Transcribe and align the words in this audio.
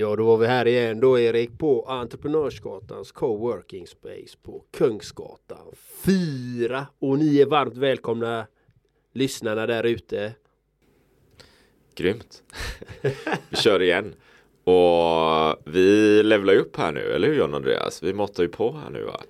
Ja, 0.00 0.16
då 0.16 0.24
var 0.24 0.36
vi 0.36 0.46
här 0.46 0.66
igen 0.66 1.00
då 1.00 1.18
Erik 1.18 1.58
på 1.58 1.84
Entreprenörsgatans 1.88 3.12
coworking 3.12 3.86
space 3.86 4.38
på 4.42 4.64
Kungsgatan 4.70 5.66
4. 6.04 6.86
Och 6.98 7.18
ni 7.18 7.40
är 7.40 7.46
varmt 7.46 7.76
välkomna 7.76 8.46
lyssnarna 9.12 9.66
där 9.66 9.84
ute. 9.84 10.32
Grymt. 11.94 12.42
vi 13.50 13.56
kör 13.56 13.82
igen. 13.82 14.14
Och 14.64 15.62
vi 15.64 16.22
levlar 16.22 16.54
upp 16.54 16.76
här 16.76 16.92
nu, 16.92 17.12
eller 17.12 17.28
hur 17.28 17.34
John 17.34 17.54
Andreas? 17.54 18.02
Vi 18.02 18.12
måttar 18.12 18.42
ju 18.42 18.48
på 18.48 18.72
här 18.72 18.90
nu 18.90 19.02
va? 19.02 19.20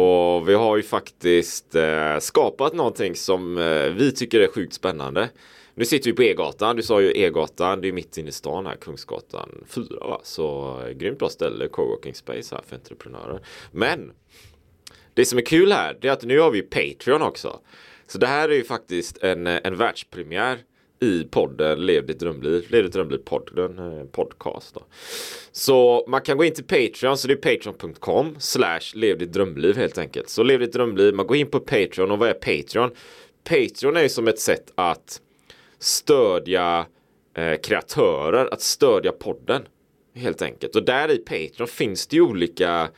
Och 0.00 0.48
vi 0.48 0.54
har 0.54 0.76
ju 0.76 0.82
faktiskt 0.82 1.74
eh, 1.74 2.18
skapat 2.18 2.74
någonting 2.74 3.14
som 3.14 3.58
eh, 3.58 3.84
vi 3.84 4.12
tycker 4.12 4.40
är 4.40 4.48
sjukt 4.48 4.74
spännande. 4.74 5.28
Nu 5.74 5.84
sitter 5.84 6.10
vi 6.10 6.16
på 6.16 6.22
E-gatan, 6.22 6.76
du 6.76 6.82
sa 6.82 7.00
ju 7.00 7.12
E-gatan, 7.16 7.80
det 7.80 7.88
är 7.88 7.92
mitt 7.92 8.18
inne 8.18 8.28
i 8.28 8.32
stan 8.32 8.66
här, 8.66 8.76
Kungsgatan 8.76 9.64
4 9.68 9.84
va? 9.90 10.20
Så 10.22 10.78
eh, 10.86 10.90
grymt 10.90 11.18
bra 11.18 11.28
ställe, 11.28 11.68
coworking 11.68 12.14
space 12.14 12.54
här 12.54 12.62
för 12.66 12.76
entreprenörer. 12.76 13.40
Men 13.70 14.12
det 15.14 15.24
som 15.24 15.38
är 15.38 15.42
kul 15.42 15.72
här, 15.72 15.98
det 16.00 16.08
är 16.08 16.12
att 16.12 16.22
nu 16.22 16.38
har 16.38 16.50
vi 16.50 16.62
Patreon 16.62 17.22
också. 17.22 17.60
Så 18.06 18.18
det 18.18 18.26
här 18.26 18.48
är 18.48 18.54
ju 18.54 18.64
faktiskt 18.64 19.18
en, 19.22 19.46
eh, 19.46 19.60
en 19.64 19.76
världspremiär 19.76 20.58
i 21.00 21.24
podden 21.24 21.86
Lev 21.86 22.06
ditt 22.06 22.20
drömliv. 22.20 22.66
Lev 22.70 22.82
ditt 22.82 22.92
drömliv 22.92 23.18
podden, 23.18 23.78
eh, 23.78 24.04
podcast. 24.04 24.74
Då. 24.74 24.84
Så 25.52 26.04
man 26.08 26.20
kan 26.20 26.36
gå 26.36 26.44
in 26.44 26.54
till 26.54 26.64
Patreon, 26.64 27.16
så 27.16 27.28
det 27.28 27.34
är 27.34 27.56
patreon.com 27.56 28.36
slash 28.38 28.80
lev 28.94 29.18
ditt 29.18 29.32
drömliv 29.32 29.76
helt 29.76 29.98
enkelt. 29.98 30.28
Så 30.28 30.42
lev 30.42 30.60
ditt 30.60 30.72
drömliv, 30.72 31.14
man 31.14 31.26
går 31.26 31.36
in 31.36 31.50
på 31.50 31.60
Patreon 31.60 32.10
och 32.10 32.18
vad 32.18 32.28
är 32.28 32.34
Patreon? 32.34 32.90
Patreon 33.44 33.96
är 33.96 34.02
ju 34.02 34.08
som 34.08 34.28
ett 34.28 34.38
sätt 34.38 34.72
att 34.74 35.20
stödja 35.82 36.86
eh, 37.34 37.60
kreatörer, 37.60 38.48
att 38.52 38.60
stödja 38.62 39.12
podden. 39.12 39.62
Helt 40.14 40.42
enkelt. 40.42 40.76
Och 40.76 40.84
där 40.84 41.10
i 41.10 41.18
Patreon 41.18 41.68
finns 41.68 42.06
det 42.06 42.16
ju 42.16 42.22
olika 42.22 42.88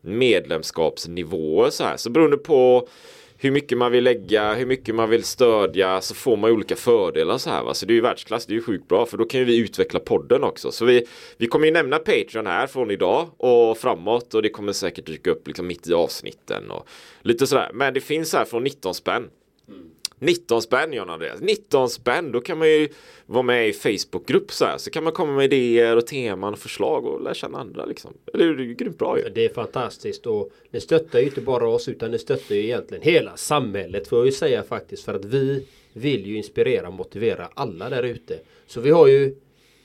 medlemskapsnivåer 0.00 1.70
så 1.70 1.84
här. 1.84 1.96
Så 1.96 2.10
beroende 2.10 2.36
på 2.36 2.88
hur 3.36 3.50
mycket 3.50 3.78
man 3.78 3.92
vill 3.92 4.04
lägga, 4.04 4.54
hur 4.54 4.66
mycket 4.66 4.94
man 4.94 5.10
vill 5.10 5.24
stödja 5.24 6.00
så 6.00 6.14
får 6.14 6.36
man 6.36 6.50
ju 6.50 6.54
olika 6.54 6.76
fördelar 6.76 7.38
så 7.38 7.50
här 7.50 7.62
va. 7.62 7.74
Så 7.74 7.86
det 7.86 7.92
är 7.92 7.94
ju 7.94 8.00
världsklass, 8.00 8.46
det 8.46 8.52
är 8.52 8.56
ju 8.56 8.62
sjukt 8.62 8.88
bra 8.88 9.06
för 9.06 9.16
då 9.16 9.24
kan 9.24 9.40
ju 9.40 9.46
vi 9.46 9.58
utveckla 9.58 10.00
podden 10.00 10.44
också. 10.44 10.72
Så 10.72 10.84
vi, 10.84 11.06
vi 11.36 11.46
kommer 11.46 11.66
ju 11.66 11.72
nämna 11.72 11.98
Patreon 11.98 12.46
här 12.46 12.66
från 12.66 12.90
idag 12.90 13.28
och 13.36 13.78
framåt 13.78 14.34
och 14.34 14.42
det 14.42 14.48
kommer 14.48 14.72
säkert 14.72 15.06
dyka 15.06 15.30
upp 15.30 15.46
liksom 15.46 15.66
mitt 15.66 15.86
i 15.86 15.94
avsnitten 15.94 16.70
och 16.70 16.88
lite 17.22 17.46
sådär. 17.46 17.70
Men 17.74 17.94
det 17.94 18.00
finns 18.00 18.32
här 18.32 18.44
från 18.44 18.64
19 18.64 18.94
spänn. 18.94 19.28
Mm. 19.68 19.90
19 20.18 20.62
spänn 20.62 20.92
John 20.92 21.10
Andreas. 21.10 21.40
19 21.40 21.90
spänn, 21.90 22.32
då 22.32 22.40
kan 22.40 22.58
man 22.58 22.68
ju 22.68 22.88
vara 23.26 23.42
med 23.42 23.68
i 23.68 23.72
Facebookgrupp 23.72 24.52
så 24.52 24.64
här. 24.64 24.78
Så 24.78 24.90
kan 24.90 25.04
man 25.04 25.12
komma 25.12 25.32
med 25.32 25.44
idéer 25.44 25.96
och 25.96 26.06
teman 26.06 26.52
och 26.52 26.58
förslag 26.58 27.06
och 27.06 27.22
lära 27.22 27.34
känna 27.34 27.58
andra 27.58 27.84
liksom. 27.84 28.14
Eller 28.34 28.54
det 28.54 28.62
är 28.62 28.66
ju 28.66 28.74
grymt 28.74 28.98
bra 28.98 29.18
ju. 29.18 29.24
Alltså, 29.24 29.34
det 29.34 29.44
är 29.44 29.54
fantastiskt 29.54 30.26
och 30.26 30.50
det 30.70 30.80
stöttar 30.80 31.18
ju 31.18 31.24
inte 31.24 31.40
bara 31.40 31.68
oss 31.68 31.88
utan 31.88 32.10
det 32.10 32.18
stöttar 32.18 32.54
ju 32.54 32.64
egentligen 32.64 33.02
hela 33.02 33.36
samhället 33.36 34.08
får 34.08 34.18
jag 34.18 34.26
ju 34.26 34.32
säga 34.32 34.62
faktiskt. 34.62 35.04
För 35.04 35.14
att 35.14 35.24
vi 35.24 35.66
vill 35.92 36.26
ju 36.26 36.36
inspirera 36.36 36.88
och 36.88 36.94
motivera 36.94 37.48
alla 37.54 37.90
där 37.90 38.02
ute. 38.02 38.38
Så 38.66 38.80
vi 38.80 38.90
har 38.90 39.06
ju 39.06 39.34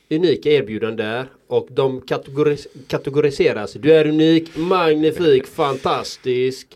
unika 0.09 0.49
erbjudanden 0.49 0.97
där 0.97 1.25
och 1.47 1.67
de 1.71 2.01
kategoris 2.01 2.67
kategoriseras. 2.87 3.73
Du 3.73 3.93
är 3.93 4.07
unik, 4.07 4.57
magnifik, 4.57 5.47
fantastisk. 5.47 6.67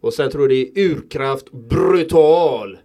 Och 0.00 0.14
sen 0.14 0.30
tror 0.30 0.42
jag 0.42 0.50
det 0.50 0.80
är 0.80 0.84
urkraft, 0.84 1.50
brutal. 1.52 2.78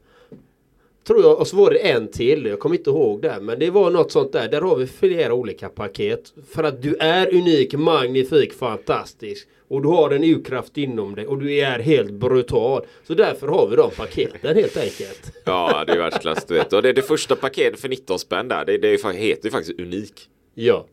Tror 1.08 1.22
jag, 1.22 1.40
och 1.40 1.48
så 1.48 1.56
var 1.56 1.72
det 1.72 1.78
en 1.78 2.08
till, 2.08 2.46
jag 2.46 2.60
kommer 2.60 2.76
inte 2.76 2.90
ihåg 2.90 3.22
det. 3.22 3.38
Men 3.42 3.60
det 3.60 3.70
var 3.70 3.92
något 3.92 4.12
sånt 4.12 4.32
där. 4.32 4.48
Där 4.48 4.62
har 4.62 4.76
vi 4.76 4.88
flera 4.88 5.34
olika 5.34 5.70
paket. 5.70 6.34
För 6.54 6.64
att 6.64 6.82
du 6.82 6.96
är 6.96 7.34
unik, 7.34 7.74
magnifik, 7.74 8.54
fantastisk. 8.54 9.48
Och 9.68 9.82
du 9.82 9.88
har 9.88 10.12
en 10.12 10.24
urkraft 10.24 10.78
inom 10.78 11.16
dig 11.16 11.28
och 11.28 11.40
du 11.40 11.56
är 11.60 11.80
helt 11.80 12.12
brutal. 12.12 12.86
Så 13.08 13.14
därför 13.14 13.48
har 13.48 13.68
vi 13.68 13.76
de 13.76 13.92
paketen 13.92 14.56
helt 14.56 14.78
enkelt. 14.78 15.32
Ja, 15.46 15.84
det 15.88 15.94
är 15.94 15.98
världsklass 15.98 16.46
du 16.46 16.54
vet. 16.54 16.74
Och 16.74 16.82
det 16.82 16.90
är 16.90 16.94
det 16.94 17.02
första 17.02 17.36
paketet 17.36 17.80
för 17.80 17.90
19 17.90 18.20
spänn 18.20 18.48
där. 18.48 18.66
Det, 18.66 18.78
det 18.78 19.14
heter 19.14 19.46
ju 19.46 19.52
faktiskt 19.52 19.80
unik. 19.80 20.30
Ja. 20.54 20.86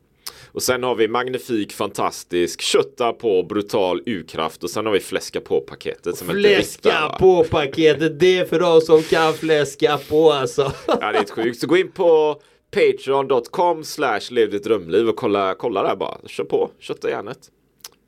Och 0.53 0.63
sen 0.63 0.83
har 0.83 0.95
vi 0.95 1.09
magnifik, 1.09 1.73
fantastisk, 1.73 2.61
kötta 2.61 3.13
på, 3.13 3.43
brutal, 3.43 4.03
urkraft 4.07 4.65
och 4.65 4.71
sen 4.71 4.87
har 4.87 4.93
vi 4.93 5.01
fläska 5.01 5.41
på 5.41 5.61
paketet. 5.61 6.17
Som 6.17 6.29
fläska 6.29 7.17
på 7.19 7.45
paketet, 7.45 8.21
det 8.21 8.39
är 8.39 8.45
för 8.45 8.61
de 8.61 8.81
som 8.81 9.03
kan 9.03 9.35
fläska 9.35 9.99
på 10.09 10.33
alltså. 10.33 10.73
Ja 10.87 11.13
det 11.13 11.19
är 11.19 11.35
sjukt. 11.35 11.61
Så 11.61 11.67
gå 11.67 11.77
in 11.77 11.91
på 11.91 12.41
patreon.com 12.71 13.85
slash 13.85 14.21
lev 14.31 14.51
ditt 14.51 14.65
drömliv 14.65 15.09
och 15.09 15.17
kolla, 15.17 15.55
kolla 15.55 15.83
där 15.83 15.97
bara. 15.97 16.19
Kör 16.27 16.45
på, 16.45 16.71
kötta 16.79 17.11
järnet. 17.11 17.39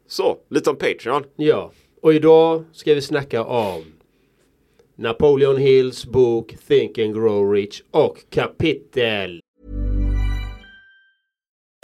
Så, 0.08 0.36
lite 0.50 0.70
om 0.70 0.76
Patreon. 0.76 1.24
Ja, 1.36 1.72
och 2.02 2.14
idag 2.14 2.64
ska 2.72 2.94
vi 2.94 3.00
snacka 3.00 3.44
om 3.44 3.82
Napoleon 4.96 5.56
Hills 5.56 6.06
bok 6.06 6.54
Think 6.68 6.98
and 6.98 7.14
Grow 7.14 7.52
Rich 7.52 7.82
och 7.90 8.24
kapitel 8.30 9.40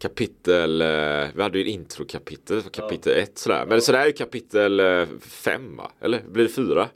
Kapitel, 0.00 0.80
eh, 0.80 1.28
vi 1.34 1.42
hade 1.42 1.58
ju 1.58 1.64
en 1.64 1.70
introkapitel, 1.70 2.62
kapitel 2.62 3.12
1 3.12 3.18
ja. 3.18 3.32
sådär. 3.34 3.66
Men 3.66 3.82
så 3.82 3.92
där 3.92 3.98
är 3.98 4.06
ju 4.06 4.12
kapitel 4.12 4.80
5 5.20 5.76
va? 5.76 5.92
Eller 6.00 6.22
blir 6.28 6.44
det 6.44 6.50
4? 6.50 6.88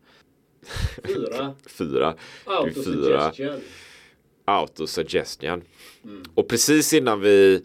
Fyra. 1.04 1.54
fyra. 1.66 2.14
Autosuggestion. 2.44 3.60
Autosuggestion. 4.44 5.62
Mm. 6.04 6.22
Och 6.34 6.48
precis 6.48 6.92
innan 6.92 7.20
vi 7.20 7.62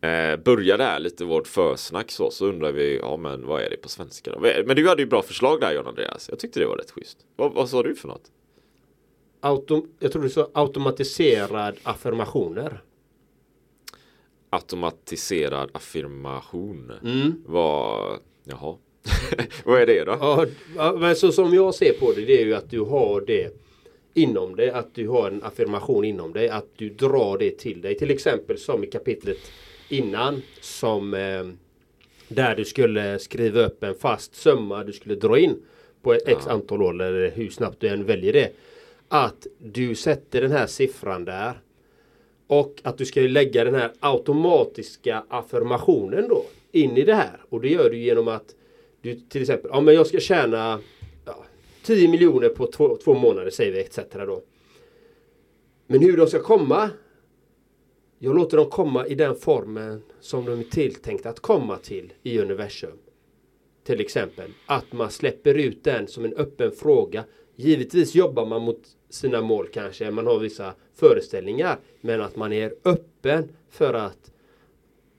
eh, 0.00 0.36
började 0.36 0.84
här 0.84 0.98
lite 0.98 1.24
vårt 1.24 1.46
försnack 1.46 2.10
så, 2.10 2.30
så 2.30 2.46
undrar 2.46 2.72
vi, 2.72 2.98
ja 2.98 3.16
men 3.16 3.46
vad 3.46 3.62
är 3.62 3.70
det 3.70 3.76
på 3.76 3.88
svenska 3.88 4.32
då? 4.32 4.40
Men 4.40 4.76
du 4.76 4.88
hade 4.88 5.02
ju 5.02 5.08
bra 5.08 5.22
förslag 5.22 5.60
där 5.60 5.72
John 5.72 5.86
Andreas. 5.86 6.28
Jag 6.28 6.38
tyckte 6.38 6.60
det 6.60 6.66
var 6.66 6.76
rätt 6.76 6.90
schysst. 6.90 7.18
Vad, 7.36 7.52
vad 7.52 7.68
sa 7.68 7.82
du 7.82 7.94
för 7.94 8.08
något? 8.08 8.30
Autom 9.40 9.88
jag 9.98 10.12
tror 10.12 10.22
du 10.22 10.30
sa 10.30 10.50
automatiserad 10.52 11.76
affirmationer. 11.82 12.82
Automatiserad 14.50 15.70
affirmation. 15.72 16.92
Mm. 17.04 17.42
Vad, 17.46 18.18
jaha. 18.44 18.76
vad 19.64 19.82
är 19.82 19.86
det 19.86 20.04
då? 20.04 20.46
Ja, 20.76 20.96
men 20.98 21.16
så 21.16 21.32
som 21.32 21.54
jag 21.54 21.74
ser 21.74 21.92
på 21.92 22.12
det, 22.12 22.24
det 22.24 22.42
är 22.42 22.44
ju 22.44 22.54
att 22.54 22.70
du 22.70 22.80
har 22.80 23.20
det 23.20 23.56
inom 24.14 24.56
dig, 24.56 24.70
att 24.70 24.94
du 24.94 25.08
har 25.08 25.30
en 25.30 25.42
affirmation 25.42 26.04
inom 26.04 26.32
dig, 26.32 26.48
att 26.48 26.66
du 26.76 26.88
drar 26.88 27.38
det 27.38 27.58
till 27.58 27.80
dig. 27.80 27.98
Till 27.98 28.10
exempel 28.10 28.58
som 28.58 28.84
i 28.84 28.86
kapitlet 28.86 29.38
innan 29.88 30.42
som 30.60 31.14
eh, 31.14 31.46
där 32.28 32.56
du 32.56 32.64
skulle 32.64 33.18
skriva 33.18 33.60
upp 33.60 33.82
en 33.82 33.94
fast 33.94 34.34
summa 34.34 34.84
du 34.84 34.92
skulle 34.92 35.14
dra 35.14 35.38
in 35.38 35.62
på 36.02 36.12
ett 36.14 36.28
x 36.28 36.46
antal 36.46 36.82
år 36.82 37.02
eller 37.02 37.30
hur 37.30 37.50
snabbt 37.50 37.80
du 37.80 37.88
än 37.88 38.04
väljer 38.04 38.32
det. 38.32 38.52
Att 39.08 39.46
du 39.58 39.94
sätter 39.94 40.40
den 40.40 40.52
här 40.52 40.66
siffran 40.66 41.24
där 41.24 41.60
och 42.50 42.80
att 42.84 42.98
du 42.98 43.04
ska 43.04 43.20
lägga 43.20 43.64
den 43.64 43.74
här 43.74 43.92
automatiska 44.00 45.24
affirmationen 45.28 46.28
då 46.28 46.44
in 46.72 46.96
i 46.96 47.04
det 47.04 47.14
här. 47.14 47.40
Och 47.48 47.60
det 47.60 47.68
gör 47.68 47.90
du 47.90 47.98
genom 47.98 48.28
att 48.28 48.54
du 49.00 49.14
till 49.14 49.40
exempel, 49.40 49.70
ja 49.74 49.80
men 49.80 49.94
jag 49.94 50.06
ska 50.06 50.20
tjäna 50.20 50.80
ja, 51.24 51.44
10 51.82 52.08
miljoner 52.08 52.48
på 52.48 52.66
två, 52.66 52.96
två 52.96 53.14
månader 53.14 53.50
säger 53.50 53.72
vi 53.72 53.80
etc. 53.80 53.98
Då. 54.12 54.42
Men 55.86 56.00
hur 56.00 56.16
de 56.16 56.26
ska 56.26 56.42
komma 56.42 56.90
jag 58.18 58.36
låter 58.36 58.56
dem 58.56 58.70
komma 58.70 59.06
i 59.06 59.14
den 59.14 59.34
formen 59.34 60.02
som 60.20 60.44
de 60.44 60.60
är 60.60 60.64
tilltänkta 60.64 61.28
att 61.28 61.40
komma 61.40 61.76
till 61.76 62.12
i 62.22 62.38
universum. 62.38 62.98
Till 63.84 64.00
exempel 64.00 64.50
att 64.66 64.92
man 64.92 65.10
släpper 65.10 65.54
ut 65.54 65.84
den 65.84 66.08
som 66.08 66.24
en 66.24 66.34
öppen 66.34 66.72
fråga. 66.72 67.24
Givetvis 67.56 68.14
jobbar 68.14 68.46
man 68.46 68.62
mot 68.62 68.96
sina 69.10 69.40
mål 69.40 69.68
kanske, 69.72 70.10
man 70.10 70.26
har 70.26 70.38
vissa 70.38 70.74
föreställningar. 70.94 71.78
Men 72.00 72.20
att 72.20 72.36
man 72.36 72.52
är 72.52 72.74
öppen 72.84 73.48
för 73.70 73.94
att 73.94 74.32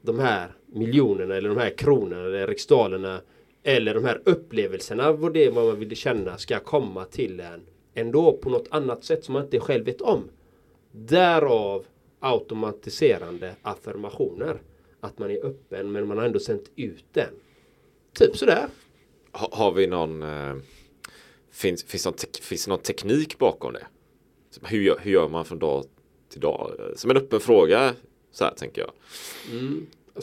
de 0.01 0.19
här 0.19 0.51
miljonerna 0.65 1.35
eller 1.35 1.49
de 1.49 1.57
här 1.57 1.77
kronorna 1.77 2.25
eller 2.25 2.47
riksdalerna 2.47 3.21
eller 3.63 3.93
de 3.93 4.05
här 4.05 4.21
upplevelserna, 4.25 5.11
vad 5.11 5.33
det 5.33 5.45
är 5.45 5.51
man 5.51 5.79
vill 5.79 5.95
känna, 5.95 6.38
ska 6.38 6.59
komma 6.59 7.05
till 7.05 7.39
en 7.39 7.61
ändå 7.93 8.38
på 8.38 8.49
något 8.49 8.67
annat 8.69 9.03
sätt 9.03 9.25
som 9.25 9.33
man 9.33 9.43
inte 9.43 9.59
själv 9.59 9.85
vet 9.85 10.01
om. 10.01 10.29
Därav 10.91 11.85
automatiserande 12.19 13.55
affirmationer. 13.61 14.61
Att 14.99 15.19
man 15.19 15.31
är 15.31 15.45
öppen 15.45 15.91
men 15.91 16.07
man 16.07 16.17
har 16.17 16.25
ändå 16.25 16.39
sänt 16.39 16.71
ut 16.75 17.05
den. 17.13 17.33
Typ 18.13 18.37
sådär. 18.37 18.67
Ha, 19.31 19.49
har 19.51 19.71
vi 19.71 19.87
någon 19.87 20.23
eh, 20.23 20.55
finns, 21.51 21.83
finns, 21.83 22.06
någon 22.06 22.13
finns 22.42 22.65
det 22.65 22.69
någon 22.69 22.80
teknik 22.80 23.38
bakom 23.38 23.74
det? 23.74 23.88
Hur 24.63 24.81
gör, 24.81 25.00
hur 25.01 25.12
gör 25.12 25.30
man 25.30 25.45
från 25.45 25.59
dag 25.59 25.86
till 26.30 26.42
dag? 26.42 26.71
Som 26.95 27.12
en 27.12 27.18
öppen 27.18 27.39
fråga 27.39 27.94
så 28.31 28.44
här 28.44 28.53
tänker 28.53 28.81
jag. 28.81 28.92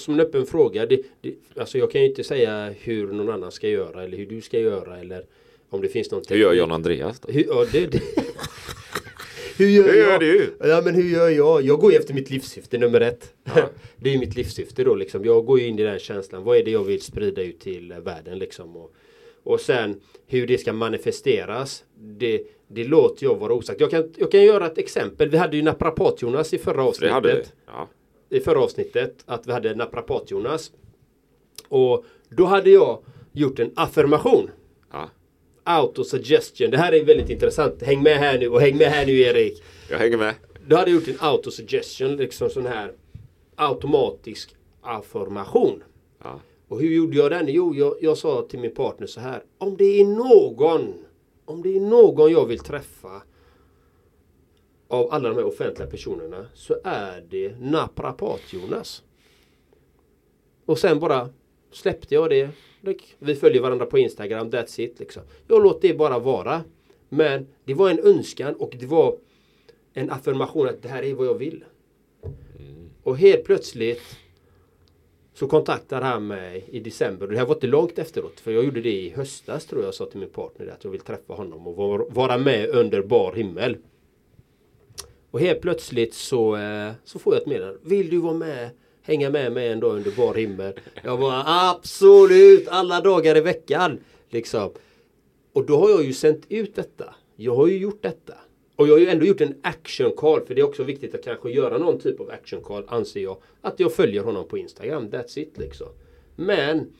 Som 0.00 0.14
en 0.14 0.20
öppen 0.20 0.46
fråga. 0.46 0.86
Det, 0.86 1.02
det, 1.20 1.34
alltså 1.56 1.78
jag 1.78 1.90
kan 1.90 2.00
ju 2.00 2.08
inte 2.08 2.24
säga 2.24 2.74
hur 2.80 3.12
någon 3.12 3.30
annan 3.30 3.52
ska 3.52 3.68
göra 3.68 4.04
eller 4.04 4.16
hur 4.16 4.26
du 4.26 4.40
ska 4.40 4.58
göra 4.58 4.98
eller 5.00 5.24
om 5.70 5.80
det 5.80 5.88
finns 5.88 6.10
någon 6.10 6.22
Hur 6.28 6.36
gör 6.36 6.48
teknik. 6.48 6.60
John 6.60 6.72
Andreas 6.72 7.20
då? 7.20 7.32
Hur, 7.32 7.44
ja, 7.48 7.66
det, 7.72 7.86
det. 7.86 8.00
hur 9.56 9.66
gör 9.68 9.84
Hur 9.88 9.98
jag? 9.98 10.08
gör 10.08 10.18
du? 10.18 10.56
Ja 10.60 10.82
men 10.84 10.94
hur 10.94 11.10
gör 11.10 11.28
jag? 11.28 11.62
Jag 11.62 11.80
går 11.80 11.92
ju 11.92 11.98
efter 11.98 12.14
mitt 12.14 12.30
livssyfte 12.30 12.78
nummer 12.78 13.00
ett. 13.00 13.34
det 13.96 14.14
är 14.14 14.18
mitt 14.18 14.36
livssyfte 14.36 14.84
då 14.84 14.94
liksom. 14.94 15.24
Jag 15.24 15.46
går 15.46 15.60
ju 15.60 15.66
in 15.66 15.78
i 15.78 15.82
den 15.82 15.98
känslan. 15.98 16.44
Vad 16.44 16.56
är 16.56 16.64
det 16.64 16.70
jag 16.70 16.84
vill 16.84 17.00
sprida 17.00 17.42
ut 17.42 17.60
till 17.60 17.92
världen 17.92 18.38
liksom. 18.38 18.76
Och, 18.76 18.94
och 19.42 19.60
sen 19.60 20.00
hur 20.26 20.46
det 20.46 20.58
ska 20.58 20.72
manifesteras. 20.72 21.84
Det, 21.96 22.42
det 22.68 22.84
låter 22.84 23.24
jag 23.26 23.34
vara 23.38 23.52
osagt. 23.52 23.80
Jag 23.80 23.90
kan, 23.90 24.12
jag 24.16 24.30
kan 24.30 24.42
göra 24.44 24.66
ett 24.66 24.78
exempel. 24.78 25.28
Vi 25.28 25.36
hade 25.38 25.56
ju 25.56 25.62
Naprapat-Jonas 25.62 26.54
i 26.54 26.58
förra 26.58 26.76
Det 26.76 26.82
avsnittet 26.82 27.12
hade 27.14 27.34
vi. 27.34 27.42
Ja. 27.66 27.88
i 28.30 28.40
förra 28.40 28.60
avsnittet 28.60 29.14
att 29.26 29.46
vi 29.46 29.52
hade 29.52 29.74
Naprapat-Jonas. 29.74 30.72
Och 31.68 32.04
då 32.28 32.44
hade 32.44 32.70
jag 32.70 33.02
gjort 33.32 33.58
en 33.58 33.72
affirmation. 33.76 34.50
ja. 34.92 35.08
Autosuggestion. 35.64 36.70
Det 36.70 36.76
här 36.78 36.92
är 36.92 37.04
väldigt 37.04 37.30
intressant. 37.30 37.82
Häng 37.82 38.02
med 38.02 38.16
här 38.16 38.38
nu 38.38 38.48
och 38.48 38.60
häng 38.60 38.76
med 38.76 38.86
här 38.86 39.06
nu 39.06 39.20
Erik. 39.20 39.62
Jag 39.90 39.98
hänger 39.98 40.16
med. 40.16 40.34
Då 40.66 40.76
hade 40.76 40.90
gjort 40.90 41.08
en 41.08 41.16
autosuggestion. 41.20 42.16
Liksom 42.16 42.50
sån 42.50 42.66
här 42.66 42.92
automatisk 43.56 44.54
affirmation. 44.80 45.82
Ja. 46.22 46.40
Och 46.68 46.80
hur 46.80 46.90
gjorde 46.90 47.16
jag 47.16 47.30
den? 47.30 47.48
Jo, 47.48 47.74
jag, 47.74 47.94
jag 48.00 48.18
sa 48.18 48.46
till 48.48 48.58
min 48.58 48.74
partner 48.74 49.06
så 49.06 49.20
här. 49.20 49.42
Om 49.58 49.76
det 49.76 50.00
är 50.00 50.04
någon, 50.04 50.94
om 51.44 51.62
det 51.62 51.76
är 51.76 51.80
någon 51.80 52.32
jag 52.32 52.46
vill 52.46 52.58
träffa 52.58 53.22
av 54.88 55.12
alla 55.12 55.28
de 55.28 55.34
här 55.34 55.44
offentliga 55.44 55.88
personerna 55.88 56.46
så 56.54 56.76
är 56.84 57.24
det 57.30 57.58
Naprapat-Jonas. 57.60 59.02
Och 60.64 60.78
sen 60.78 61.00
bara 61.00 61.28
släppte 61.70 62.14
jag 62.14 62.30
det. 62.30 62.50
Vi 63.18 63.34
följer 63.34 63.62
varandra 63.62 63.86
på 63.86 63.98
Instagram, 63.98 64.50
that's 64.50 64.80
it 64.80 64.98
liksom. 64.98 65.22
Jag 65.48 65.62
låter 65.62 65.88
det 65.88 65.94
bara 65.94 66.18
vara. 66.18 66.64
Men 67.08 67.46
det 67.64 67.74
var 67.74 67.90
en 67.90 67.98
önskan 67.98 68.54
och 68.54 68.76
det 68.80 68.86
var 68.86 69.18
en 69.92 70.10
affirmation 70.10 70.68
att 70.68 70.82
det 70.82 70.88
här 70.88 71.02
är 71.02 71.14
vad 71.14 71.26
jag 71.26 71.34
vill. 71.34 71.64
Och 73.02 73.18
helt 73.18 73.44
plötsligt 73.44 74.02
så 75.38 75.46
kontaktade 75.46 76.06
han 76.06 76.26
mig 76.26 76.64
i 76.70 76.80
december. 76.80 77.26
Det 77.26 77.36
här 77.36 77.46
var 77.46 77.54
inte 77.54 77.66
långt 77.66 77.98
efteråt. 77.98 78.40
För 78.40 78.50
jag 78.50 78.64
gjorde 78.64 78.80
det 78.80 78.92
i 78.92 79.10
höstas 79.10 79.66
tror 79.66 79.84
jag. 79.84 79.94
sa 79.94 80.06
till 80.06 80.20
min 80.20 80.28
partner 80.28 80.66
att 80.66 80.84
jag 80.84 80.90
vill 80.90 81.00
träffa 81.00 81.32
honom 81.32 81.66
och 81.66 82.06
vara 82.10 82.38
med 82.38 82.68
under 82.68 83.02
bar 83.02 83.32
himmel. 83.32 83.76
Och 85.30 85.40
helt 85.40 85.60
plötsligt 85.60 86.14
så, 86.14 86.56
eh, 86.56 86.92
så 87.04 87.18
får 87.18 87.34
jag 87.34 87.40
ett 87.40 87.46
meddelande. 87.46 87.78
Vill 87.82 88.10
du 88.10 88.18
vara 88.18 88.34
med? 88.34 88.70
Hänga 89.02 89.30
med 89.30 89.52
mig 89.52 89.68
en 89.68 89.80
dag 89.80 89.96
under 89.96 90.10
bar 90.10 90.34
himmel? 90.34 90.72
Jag 91.02 91.20
bara 91.20 91.70
absolut! 91.70 92.68
Alla 92.68 93.00
dagar 93.00 93.36
i 93.36 93.40
veckan! 93.40 93.98
Liksom. 94.30 94.70
Och 95.52 95.66
då 95.66 95.76
har 95.76 95.90
jag 95.90 96.04
ju 96.04 96.12
sänt 96.12 96.42
ut 96.48 96.74
detta. 96.74 97.14
Jag 97.36 97.56
har 97.56 97.66
ju 97.66 97.78
gjort 97.78 98.02
detta. 98.02 98.34
Och 98.78 98.88
jag 98.88 98.92
har 98.92 98.98
ju 98.98 99.08
ändå 99.08 99.26
gjort 99.26 99.40
en 99.40 99.54
action 99.62 100.12
call. 100.16 100.46
För 100.46 100.54
det 100.54 100.60
är 100.60 100.64
också 100.64 100.84
viktigt 100.84 101.14
att 101.14 101.24
kanske 101.24 101.50
göra 101.50 101.78
någon 101.78 101.98
typ 101.98 102.20
av 102.20 102.30
action 102.30 102.62
call 102.62 102.84
anser 102.88 103.20
jag. 103.20 103.36
Att 103.60 103.80
jag 103.80 103.92
följer 103.92 104.22
honom 104.22 104.48
på 104.48 104.58
Instagram. 104.58 105.10
That's 105.10 105.38
it 105.38 105.58
liksom. 105.58 105.86
Men 106.36 106.92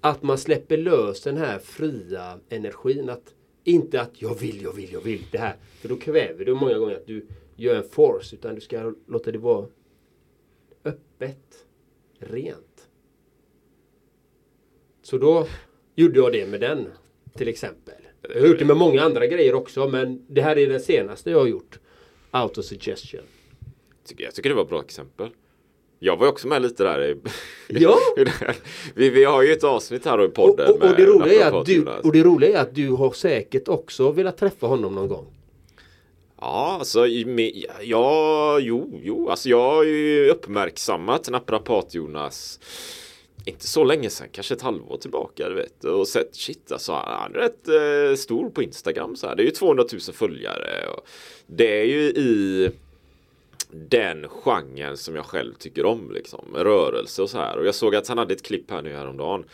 att 0.00 0.22
man 0.22 0.38
släpper 0.38 0.76
lös 0.76 1.22
den 1.22 1.36
här 1.36 1.58
fria 1.58 2.40
energin. 2.48 3.10
Att 3.10 3.34
inte 3.64 4.00
att 4.00 4.22
jag 4.22 4.40
vill, 4.40 4.62
jag 4.62 4.72
vill, 4.72 4.92
jag 4.92 5.00
vill 5.00 5.22
det 5.32 5.38
här. 5.38 5.56
För 5.80 5.88
då 5.88 5.96
kväver 5.96 6.44
du 6.44 6.54
många 6.54 6.78
gånger 6.78 6.96
att 6.96 7.06
du 7.06 7.26
gör 7.56 7.76
en 7.76 7.88
force. 7.88 8.36
Utan 8.36 8.54
du 8.54 8.60
ska 8.60 8.94
låta 9.06 9.32
det 9.32 9.38
vara 9.38 9.66
öppet, 10.84 11.66
rent. 12.18 12.88
Så 15.02 15.18
då 15.18 15.46
gjorde 15.94 16.18
jag 16.18 16.32
det 16.32 16.46
med 16.46 16.60
den 16.60 16.86
till 17.32 17.48
exempel. 17.48 17.94
Jag 18.34 18.40
har 18.40 18.48
gjort 18.48 18.58
det 18.58 18.64
med 18.64 18.76
många 18.76 19.02
andra 19.02 19.26
grejer 19.26 19.54
också 19.54 19.88
men 19.88 20.26
det 20.28 20.42
här 20.42 20.58
är 20.58 20.66
det 20.66 20.80
senaste 20.80 21.30
jag 21.30 21.38
har 21.38 21.46
gjort. 21.46 21.78
Autosuggestion. 22.30 23.20
Jag 24.16 24.34
tycker 24.34 24.48
det 24.48 24.54
var 24.54 24.62
ett 24.62 24.68
bra 24.68 24.80
exempel. 24.80 25.28
Jag 25.98 26.16
var 26.16 26.28
också 26.28 26.48
med 26.48 26.62
lite 26.62 26.84
där. 26.84 27.16
Ja. 27.68 27.98
det 28.16 28.32
vi, 28.94 29.10
vi 29.10 29.24
har 29.24 29.42
ju 29.42 29.52
ett 29.52 29.64
avsnitt 29.64 30.04
här 30.04 30.24
i 30.24 30.26
Och, 30.26 30.34
podden 30.34 30.68
och, 30.68 30.74
och, 30.74 30.80
det 30.80 30.88
med 30.88 31.08
roliga 31.08 31.46
är 31.46 31.60
att 31.60 31.66
du, 31.66 31.86
och 31.86 32.12
det 32.12 32.22
roliga 32.22 32.58
är 32.58 32.62
att 32.62 32.74
du 32.74 32.90
har 32.90 33.12
säkert 33.12 33.68
också 33.68 34.10
velat 34.10 34.36
träffa 34.36 34.66
honom 34.66 34.94
någon 34.94 35.08
gång. 35.08 35.26
Ja, 36.40 36.76
alltså 36.78 37.06
ja, 37.82 38.58
jo, 38.60 39.00
jo, 39.02 39.28
alltså 39.28 39.48
jag 39.48 39.70
har 39.70 39.84
ju 39.84 40.30
uppmärksammat 40.30 41.30
Naprapat-Jonas 41.30 42.60
inte 43.44 43.66
så 43.66 43.84
länge 43.84 44.10
sedan, 44.10 44.28
kanske 44.32 44.54
ett 44.54 44.62
halvår 44.62 44.96
tillbaka, 44.96 45.48
du 45.48 45.54
vet. 45.54 45.84
Och 45.84 46.08
sett, 46.08 46.36
shit 46.36 46.72
alltså, 46.72 46.92
han 46.92 47.34
är 47.34 47.38
rätt 47.38 47.68
eh, 47.68 48.16
stor 48.16 48.50
på 48.50 48.62
Instagram 48.62 49.16
så 49.16 49.26
här. 49.26 49.36
Det 49.36 49.42
är 49.42 49.44
ju 49.44 49.50
200 49.50 49.84
000 49.92 50.00
följare. 50.00 50.86
Och 50.86 51.06
det 51.46 51.80
är 51.80 51.84
ju 51.84 52.00
i 52.00 52.70
den 53.70 54.28
genren 54.28 54.96
som 54.96 55.16
jag 55.16 55.24
själv 55.24 55.54
tycker 55.54 55.84
om, 55.84 56.12
liksom. 56.14 56.44
Rörelse 56.54 57.22
och 57.22 57.30
så 57.30 57.38
här. 57.38 57.58
Och 57.58 57.66
jag 57.66 57.74
såg 57.74 57.96
att 57.96 58.08
han 58.08 58.18
hade 58.18 58.34
ett 58.34 58.42
klipp 58.42 58.70
här 58.70 58.82
nu 58.82 58.92
häromdagen. 58.92 59.44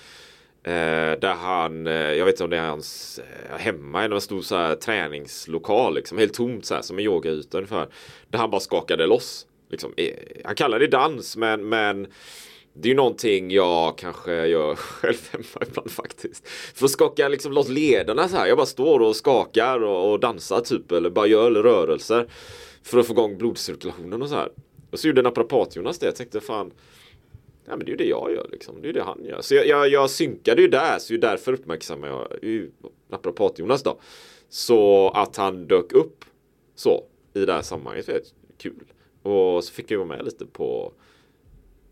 Eh, 0.62 1.18
där 1.20 1.34
han, 1.34 1.86
eh, 1.86 1.92
jag 1.92 2.24
vet 2.24 2.34
inte 2.34 2.44
om 2.44 2.50
det 2.50 2.56
är 2.56 2.68
hans 2.68 3.18
eh, 3.18 3.58
hemma 3.58 4.04
eller 4.04 4.14
en 4.14 4.20
stor 4.20 4.42
så 4.42 4.56
här 4.56 4.74
träningslokal 4.74 5.94
liksom, 5.94 6.18
helt 6.18 6.34
tomt 6.34 6.64
så 6.64 6.74
här 6.74 6.82
som 6.82 6.98
en 6.98 7.04
yogayta 7.04 7.58
ungefär. 7.58 7.88
Där 8.28 8.38
han 8.38 8.50
bara 8.50 8.60
skakade 8.60 9.06
loss. 9.06 9.46
Liksom. 9.70 9.92
Eh, 9.96 10.14
han 10.44 10.54
kallar 10.54 10.78
det 10.78 10.86
dans 10.86 11.36
men, 11.36 11.68
men 11.68 12.06
det 12.72 12.88
är 12.88 12.90
ju 12.90 12.96
någonting 12.96 13.50
jag 13.50 13.98
kanske 13.98 14.46
gör 14.46 14.74
själv 14.76 15.28
hemma 15.32 15.66
ibland 15.68 15.90
faktiskt. 15.90 16.48
För 16.48 16.84
att 16.84 16.90
skaka 16.90 17.28
liksom 17.28 17.52
loss 17.52 17.68
lederna 17.68 18.28
så 18.28 18.36
här. 18.36 18.46
Jag 18.46 18.56
bara 18.56 18.66
står 18.66 19.00
och 19.00 19.16
skakar 19.16 19.82
och, 19.82 20.12
och 20.12 20.20
dansar 20.20 20.60
typ 20.60 20.92
eller 20.92 21.10
bara 21.10 21.26
gör 21.26 21.50
rörelser. 21.50 22.26
För 22.82 22.98
att 22.98 23.06
få 23.06 23.12
igång 23.12 23.38
blodcirkulationen 23.38 24.22
och 24.22 24.28
så 24.28 24.34
här. 24.34 24.48
Och 24.90 24.98
så 24.98 25.06
gjorde 25.06 25.22
Naprapat-Jonas 25.22 25.98
det. 25.98 26.06
Jag 26.06 26.16
tänkte 26.16 26.40
fan 26.40 26.72
Ja 27.70 27.76
men 27.76 27.86
det 27.86 27.88
är 27.88 27.90
ju 27.90 27.96
det 27.96 28.08
jag 28.08 28.32
gör 28.32 28.48
liksom. 28.52 28.74
Det 28.80 28.84
är 28.84 28.86
ju 28.86 28.92
det 28.92 29.02
han 29.02 29.24
gör. 29.24 29.40
Så 29.40 29.54
jag, 29.54 29.66
jag, 29.66 29.88
jag 29.88 30.10
synkade 30.10 30.62
ju 30.62 30.68
där. 30.68 30.98
Så 30.98 31.12
ju 31.12 31.18
därför 31.18 31.52
uppmärksammar 31.52 32.08
jag 32.08 32.28
Naprapat-Jonas 33.08 33.82
då. 33.82 34.00
Så 34.48 35.08
att 35.08 35.36
han 35.36 35.66
dök 35.66 35.92
upp 35.92 36.24
så 36.74 37.04
i 37.34 37.44
det 37.44 37.52
här 37.52 37.62
sammanhanget. 37.62 38.34
Kul. 38.58 38.84
Och 39.22 39.64
så 39.64 39.72
fick 39.72 39.90
jag 39.90 39.98
vara 39.98 40.08
med 40.08 40.24
lite 40.24 40.46
på 40.46 40.92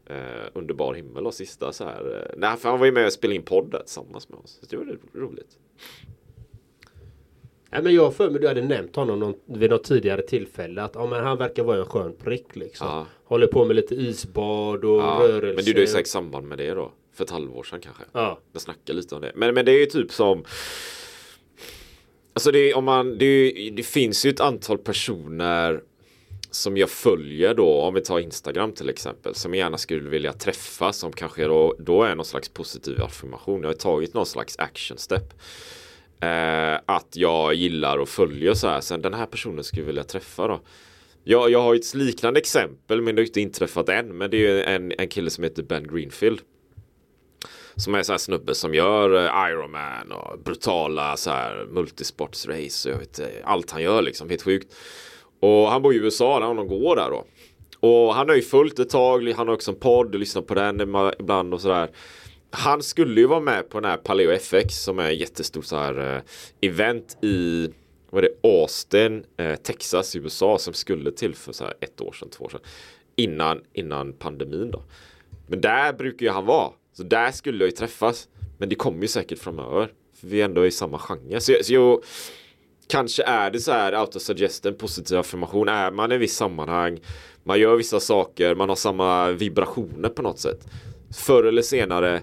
eh, 0.08 0.16
Underbar 0.52 0.94
himmel 0.94 1.26
och 1.26 1.34
sista 1.34 1.72
så 1.72 1.84
här. 1.84 2.16
Eh, 2.16 2.34
nej 2.38 2.56
för 2.56 2.68
han 2.68 2.78
var 2.78 2.86
ju 2.86 2.92
med 2.92 3.06
och 3.06 3.12
spelade 3.12 3.36
in 3.36 3.42
podden 3.42 3.80
tillsammans 3.84 4.28
med 4.28 4.38
oss. 4.38 4.58
Så 4.62 4.66
det 4.70 4.76
var 4.76 4.84
ro- 4.84 4.98
roligt. 5.20 5.58
Ja, 7.70 7.82
men 7.82 7.94
jag 7.94 8.02
har 8.04 8.10
för 8.10 8.30
mig 8.30 8.40
du 8.40 8.48
hade 8.48 8.62
nämnt 8.62 8.96
honom 8.96 9.18
någon, 9.20 9.34
vid 9.46 9.70
något 9.70 9.84
tidigare 9.84 10.22
tillfälle 10.22 10.82
att 10.82 10.94
ja, 10.94 11.06
men 11.06 11.24
han 11.24 11.38
verkar 11.38 11.62
vara 11.64 11.78
en 11.78 11.84
skön 11.84 12.14
prick 12.24 12.56
liksom. 12.56 12.86
Ja. 12.86 13.06
Håller 13.24 13.46
på 13.46 13.64
med 13.64 13.76
lite 13.76 13.94
isbad 13.94 14.84
och 14.84 15.00
Ja, 15.00 15.18
rörelse. 15.22 15.62
men 15.64 15.74
det 15.74 15.82
är 15.82 15.86
säkert 15.86 16.06
samband 16.06 16.46
med 16.48 16.58
det 16.58 16.70
då. 16.74 16.92
För 17.12 17.24
ett 17.24 17.30
halvår 17.30 17.62
sedan 17.62 17.80
kanske. 17.80 18.02
Ja. 18.12 18.38
Jag 18.52 18.62
snackar 18.62 18.94
lite 18.94 19.14
om 19.14 19.20
det. 19.20 19.32
Men, 19.34 19.54
men 19.54 19.64
det 19.64 19.72
är 19.72 19.78
ju 19.78 19.86
typ 19.86 20.12
som 20.12 20.44
Alltså 22.32 22.50
det, 22.50 22.74
om 22.74 22.84
man, 22.84 23.18
det, 23.18 23.50
det 23.76 23.82
finns 23.82 24.26
ju 24.26 24.30
ett 24.30 24.40
antal 24.40 24.78
personer 24.78 25.82
som 26.50 26.76
jag 26.76 26.90
följer 26.90 27.54
då, 27.54 27.80
om 27.80 27.94
vi 27.94 28.00
tar 28.00 28.18
Instagram 28.18 28.72
till 28.72 28.88
exempel, 28.88 29.34
som 29.34 29.54
jag 29.54 29.58
gärna 29.58 29.78
skulle 29.78 30.08
vilja 30.08 30.32
träffa, 30.32 30.92
som 30.92 31.12
kanske 31.12 31.44
då, 31.44 31.76
då 31.78 32.02
är 32.02 32.14
någon 32.14 32.24
slags 32.24 32.48
positiv 32.48 33.02
affirmation. 33.02 33.62
Jag 33.62 33.68
har 33.68 33.74
tagit 33.74 34.14
någon 34.14 34.26
slags 34.26 34.58
action 34.58 34.98
step. 34.98 35.34
Eh, 36.20 36.74
att 36.86 37.08
jag 37.12 37.54
gillar 37.54 37.98
och 37.98 38.08
följer 38.08 38.54
så 38.54 38.68
här, 38.68 38.80
sen 38.80 39.02
den 39.02 39.14
här 39.14 39.26
personen 39.26 39.64
skulle 39.64 39.82
jag 39.82 39.86
vilja 39.86 40.04
träffa 40.04 40.48
då. 40.48 40.60
Jag, 41.24 41.50
jag 41.50 41.62
har 41.62 41.74
ett 41.74 41.94
liknande 41.94 42.40
exempel, 42.40 43.02
men 43.02 43.14
det 43.14 43.22
har 43.22 43.26
inte 43.26 43.40
inträffat 43.40 43.88
än, 43.88 44.18
men 44.18 44.30
det 44.30 44.36
är 44.36 44.40
ju 44.40 44.62
en, 44.62 44.92
en 44.98 45.08
kille 45.08 45.30
som 45.30 45.44
heter 45.44 45.62
Ben 45.62 45.86
Greenfield. 45.86 46.40
Som 47.76 47.94
är 47.94 48.02
så 48.02 48.12
här 48.12 48.18
snubbe 48.18 48.54
som 48.54 48.74
gör 48.74 49.14
eh, 49.14 49.50
Ironman 49.50 50.12
och 50.12 50.38
brutala 50.38 51.16
så 51.16 51.30
här 51.30 51.66
multisportsrace 51.70 52.88
och 52.88 52.94
jag 52.94 52.98
vet, 52.98 53.18
eh, 53.18 53.26
allt 53.44 53.70
han 53.70 53.82
gör 53.82 54.02
liksom, 54.02 54.30
helt 54.30 54.42
sjukt. 54.42 54.74
Och 55.40 55.71
han 55.71 55.83
bor 55.83 55.95
i 55.95 55.97
USA 55.97 56.40
där 56.40 56.47
honom 56.47 56.68
går 56.68 56.97
där 56.97 57.11
då. 57.11 57.25
Och 57.80 58.14
han 58.14 58.28
har 58.28 58.37
ju 58.37 58.42
följt 58.42 58.78
ett 58.78 58.90
tag, 58.90 59.28
han 59.28 59.49
har 59.49 59.54
också 59.54 59.71
en 59.71 59.76
podd 59.76 60.14
och 60.14 60.21
lyssnar 60.21 60.42
på 60.42 60.54
den 60.54 60.80
ibland 61.18 61.54
och 61.54 61.61
sådär. 61.61 61.90
Han 62.50 62.83
skulle 62.83 63.21
ju 63.21 63.26
vara 63.26 63.40
med 63.40 63.68
på 63.68 63.80
den 63.80 63.90
här 63.90 63.97
Paleo 63.97 64.30
FX 64.30 64.75
som 64.75 64.99
är 64.99 65.11
ett 65.11 65.21
jättestort 65.21 65.64
så 65.64 65.76
här 65.76 66.16
eh, 66.16 66.23
event 66.61 67.18
i 67.23 67.68
vad 68.11 68.25
är 68.25 68.28
det, 68.28 68.49
Austin, 68.49 69.25
eh, 69.37 69.54
Texas, 69.54 70.16
USA 70.16 70.59
som 70.59 70.75
skulle 70.75 71.12
till 71.12 71.35
för 71.35 71.52
så 71.52 71.64
här 71.64 71.75
ett 71.80 72.00
år 72.00 72.12
sedan, 72.12 72.28
två 72.30 72.45
år 72.45 72.49
sedan. 72.49 72.61
Innan, 73.16 73.61
innan 73.73 74.12
pandemin 74.12 74.71
då. 74.71 74.83
Men 75.47 75.61
där 75.61 75.92
brukar 75.92 76.26
ju 76.26 76.33
han 76.33 76.47
vara. 76.47 76.73
Så 76.92 77.02
där 77.02 77.30
skulle 77.30 77.59
jag 77.59 77.71
ju 77.71 77.76
träffas. 77.76 78.28
Men 78.59 78.68
det 78.68 78.75
kommer 78.75 79.02
ju 79.02 79.09
säkert 79.09 79.38
framöver. 79.38 79.92
För 80.21 80.26
vi 80.26 80.40
är 80.40 80.45
ändå 80.45 80.66
i 80.66 80.71
samma 80.71 80.99
genre. 80.99 81.40
Så, 81.40 81.52
så 81.62 81.75
jag, 81.75 82.02
kanske 82.88 83.23
är 83.23 83.50
det 83.50 83.61
så 83.61 83.73
här 83.73 83.92
autosuggest, 83.92 84.66
en 84.66 84.75
positiv 84.75 85.18
affirmation. 85.18 85.68
Är 85.68 85.90
man 85.90 86.12
i 86.12 86.14
ett 86.14 86.21
visst 86.21 86.37
sammanhang, 86.37 87.00
man 87.45 87.61
gör 87.61 87.76
vissa 87.76 88.00
saker, 88.00 88.54
man 88.54 88.68
har 88.68 88.76
samma 88.76 89.30
vibrationer 89.30 90.09
på 90.09 90.23
något 90.23 90.38
sätt. 90.38 90.66
Förr 91.26 91.45
eller 91.45 91.62
senare 91.62 92.23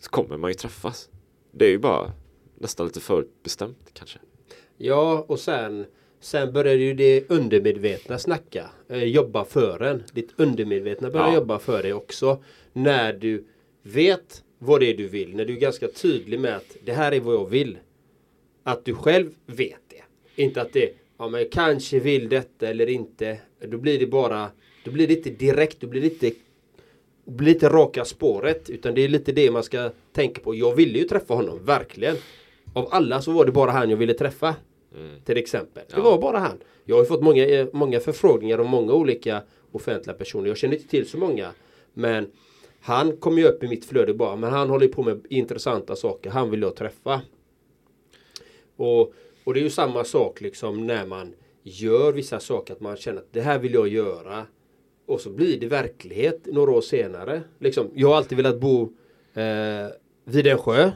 så 0.00 0.10
kommer 0.10 0.36
man 0.36 0.50
ju 0.50 0.54
träffas. 0.54 1.08
Det 1.52 1.64
är 1.66 1.70
ju 1.70 1.78
bara 1.78 2.12
nästan 2.58 2.86
lite 2.86 3.00
förutbestämt 3.00 3.90
kanske. 3.92 4.18
Ja, 4.76 5.24
och 5.28 5.38
sen 5.38 5.86
Sen 6.20 6.52
börjar 6.52 6.74
ju 6.74 6.94
det 6.94 7.30
undermedvetna 7.30 8.18
snacka. 8.18 8.70
Eh, 8.88 9.04
jobba 9.04 9.44
för 9.44 9.82
en. 9.82 10.02
Ditt 10.12 10.30
undermedvetna 10.36 11.10
börjar 11.10 11.26
Ja. 11.28 11.34
jobba 11.34 11.58
för 11.58 11.82
dig 11.82 11.92
också. 11.92 12.42
När 12.72 13.12
du 13.12 13.44
vet 13.82 14.44
vad 14.58 14.80
det 14.80 14.86
är 14.90 14.96
du 14.96 15.08
vill. 15.08 15.36
När 15.36 15.44
du 15.44 15.52
är 15.56 15.60
ganska 15.60 15.88
tydlig 15.88 16.40
med 16.40 16.56
att 16.56 16.76
det 16.84 16.92
här 16.92 17.12
är 17.12 17.20
vad 17.20 17.34
jag 17.34 17.50
vill. 17.50 17.78
Att 18.62 18.84
du 18.84 18.94
själv 18.94 19.30
vet. 19.46 19.80
Inte 20.36 20.60
att 20.60 20.72
det, 20.72 20.94
ja 21.18 21.28
men 21.28 21.48
kanske 21.48 21.98
vill 21.98 22.28
detta 22.28 22.68
eller 22.68 22.86
inte. 22.86 23.38
Då 23.60 23.78
blir 23.78 23.98
det 23.98 24.06
bara, 24.06 24.50
då 24.84 24.90
blir 24.90 25.08
det 25.08 25.14
inte 25.14 25.30
direkt, 25.30 25.80
då 25.80 25.86
blir 25.86 26.00
det 26.00 26.06
inte 26.06 26.32
blir 27.26 27.54
inte 27.54 27.68
raka 27.68 28.04
spåret. 28.04 28.70
Utan 28.70 28.94
det 28.94 29.04
är 29.04 29.08
lite 29.08 29.32
det 29.32 29.50
man 29.50 29.62
ska 29.62 29.90
tänka 30.12 30.40
på. 30.40 30.54
Jag 30.54 30.74
ville 30.74 30.98
ju 30.98 31.04
träffa 31.04 31.34
honom, 31.34 31.64
verkligen. 31.64 32.16
Av 32.72 32.88
alla 32.90 33.22
så 33.22 33.32
var 33.32 33.44
det 33.44 33.52
bara 33.52 33.70
han 33.70 33.90
jag 33.90 33.96
ville 33.96 34.14
träffa. 34.14 34.56
Till 35.24 35.36
exempel. 35.36 35.84
Det 35.94 36.00
var 36.00 36.20
bara 36.20 36.38
han. 36.38 36.58
Jag 36.84 36.96
har 36.96 37.02
ju 37.02 37.08
fått 37.08 37.22
många, 37.22 37.46
eh, 37.46 37.66
många 37.72 38.00
förfrågningar 38.00 38.58
om 38.58 38.70
många 38.70 38.92
olika 38.92 39.42
offentliga 39.72 40.16
personer. 40.16 40.48
Jag 40.48 40.56
känner 40.56 40.74
inte 40.76 40.88
till 40.88 41.08
så 41.08 41.18
många. 41.18 41.50
Men 41.94 42.30
han 42.80 43.16
kom 43.16 43.38
ju 43.38 43.44
upp 43.44 43.64
i 43.64 43.68
mitt 43.68 43.84
flöde 43.84 44.14
bara. 44.14 44.36
Men 44.36 44.52
han 44.52 44.70
håller 44.70 44.88
på 44.88 45.02
med 45.02 45.26
intressanta 45.28 45.96
saker. 45.96 46.30
Han 46.30 46.50
vill 46.50 46.62
jag 46.62 46.76
träffa. 46.76 47.20
Och, 48.76 49.12
och 49.46 49.54
det 49.54 49.60
är 49.60 49.64
ju 49.64 49.70
samma 49.70 50.04
sak 50.04 50.40
liksom 50.40 50.86
när 50.86 51.06
man 51.06 51.34
gör 51.62 52.12
vissa 52.12 52.40
saker. 52.40 52.74
Att 52.74 52.80
man 52.80 52.96
känner 52.96 53.18
att 53.18 53.32
det 53.32 53.40
här 53.40 53.58
vill 53.58 53.74
jag 53.74 53.88
göra. 53.88 54.46
Och 55.06 55.20
så 55.20 55.30
blir 55.30 55.60
det 55.60 55.66
verklighet 55.66 56.46
några 56.46 56.70
år 56.70 56.80
senare. 56.80 57.42
Liksom, 57.58 57.90
jag 57.94 58.08
har 58.08 58.16
alltid 58.16 58.36
velat 58.36 58.60
bo 58.60 58.82
eh, 59.34 59.88
vid 60.24 60.46
en 60.46 60.58
sjö. 60.58 60.90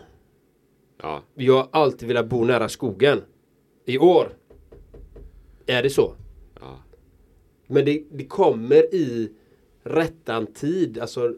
Ja, 1.03 1.23
Jag 1.35 1.55
har 1.55 1.69
alltid 1.71 2.09
velat 2.09 2.27
bo 2.27 2.45
nära 2.45 2.69
skogen. 2.69 3.23
I 3.85 3.99
år 3.99 4.37
är 5.67 5.83
det 5.83 5.91
så. 5.91 6.15
ja. 6.61 6.83
Men 7.67 7.85
det, 7.85 8.05
det 8.11 8.25
kommer 8.25 8.95
i 8.95 9.33
rättan 9.83 10.47
tid. 10.47 10.99
Alltså, 10.99 11.35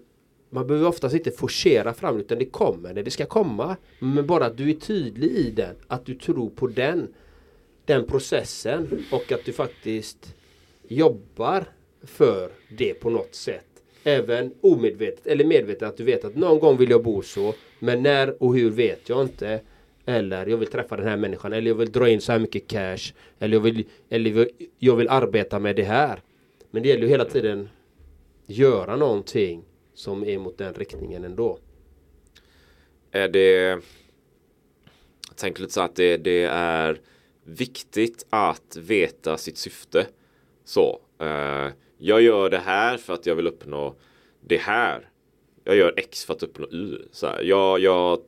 man 0.54 0.66
behöver 0.66 0.88
oftast 0.88 1.14
inte 1.14 1.30
forcera 1.30 1.94
fram 1.94 2.21
utan 2.21 2.38
det 2.38 2.44
kommer 2.44 2.94
när 2.94 3.02
det 3.02 3.11
ska 3.11 3.26
komma. 3.26 3.76
Men 3.99 4.26
bara 4.26 4.47
att 4.47 4.56
du 4.56 4.71
är 4.71 4.75
tydlig 4.75 5.30
i 5.30 5.50
den. 5.50 5.76
Att 5.87 6.06
du 6.06 6.14
tror 6.14 6.50
på 6.50 6.66
den. 6.66 7.14
Den 7.85 8.06
processen. 8.06 9.04
Och 9.12 9.32
att 9.32 9.44
du 9.44 9.52
faktiskt 9.52 10.35
jobbar 10.88 11.64
för 12.02 12.50
det 12.68 12.94
på 12.94 13.11
något 13.11 13.35
sätt. 13.35 13.66
Även 14.04 14.54
omedvetet 14.61 15.26
eller 15.26 15.44
medvetet 15.44 15.82
att 15.82 15.97
du 15.97 16.04
vet 16.04 16.25
att 16.25 16.37
någon 16.37 16.59
gång 16.59 16.76
vill 16.76 16.90
jag 16.90 17.02
bo 17.02 17.23
så. 17.23 17.54
Men 17.78 18.02
när 18.02 18.42
och 18.42 18.56
hur 18.56 18.71
vet 18.71 19.09
jag 19.09 19.23
inte. 19.23 19.61
Eller 20.06 20.47
jag 20.47 20.56
vill 20.56 20.68
träffa 20.68 20.97
den 20.97 21.06
här 21.06 21.16
människan. 21.16 21.52
Eller 21.52 21.68
jag 21.68 21.75
vill 21.75 21.92
dra 21.92 22.09
in 22.09 22.21
så 22.21 22.32
här 22.32 22.38
mycket 22.38 22.66
cash. 22.68 23.12
Eller 23.38 23.56
jag 23.56 23.61
vill, 23.61 23.85
eller 24.09 24.49
jag 24.78 24.97
vill 24.97 25.09
arbeta 25.09 25.59
med 25.59 25.76
det 25.76 25.85
här. 25.85 26.21
Men 26.71 26.82
det 26.82 26.88
gäller 26.88 27.02
ju 27.02 27.09
hela 27.09 27.25
tiden 27.25 27.68
göra 28.47 28.97
någonting 28.97 29.64
som 29.94 30.25
är 30.25 30.38
mot 30.38 30.58
den 30.58 30.75
riktningen 30.75 31.25
ändå. 31.25 31.58
Är 33.11 33.28
det 33.28 33.80
Jag 35.28 35.37
tänker 35.37 35.61
lite 35.62 35.72
så 35.75 35.80
att 35.80 35.96
det, 35.96 36.16
det 36.16 36.42
är 36.52 37.00
viktigt 37.44 38.26
att 38.30 38.76
veta 38.76 39.37
sitt 39.37 39.58
syfte. 39.58 40.06
Så. 40.64 41.00
eh, 41.18 41.68
jag 41.99 42.22
gör 42.22 42.50
det 42.50 42.58
här 42.58 42.96
för 42.99 43.12
att 43.14 43.26
jag 43.26 43.34
vill 43.34 43.46
uppnå 43.46 43.94
det 44.40 44.56
här. 44.56 45.08
Jag 45.64 45.76
gör 45.76 45.94
X 45.96 46.25
för 46.25 46.34
att 46.34 46.42
uppnå 46.42 46.66
Y. 46.72 46.99
Så 47.12 47.26
här, 47.26 47.42
jag, 47.42 47.80
jag 47.80 48.20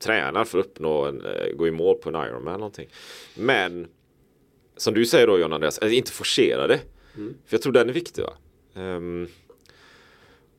tränar 0.00 0.44
för 0.44 0.58
att 0.58 0.66
uppnå 0.66 1.04
en, 1.04 1.24
eh, 1.24 1.52
gå 1.56 1.66
i 1.68 1.70
mål 1.70 1.96
på 1.96 2.08
en 2.08 2.14
Ironman 2.14 2.48
eller 2.48 2.58
någonting. 2.58 2.88
Men 3.36 3.88
som 4.76 4.94
du 4.94 5.06
säger 5.06 5.26
då 5.26 5.38
John 5.38 5.52
Andreas, 5.52 5.78
att 5.78 5.90
inte 5.92 6.12
forcera 6.12 6.66
det. 6.66 6.80
För 7.46 7.54
jag 7.54 7.62
tror 7.62 7.72
den 7.72 7.88
är 7.88 7.92
viktig 7.92 8.22
va. 8.22 8.32
Ehm, 8.74 9.28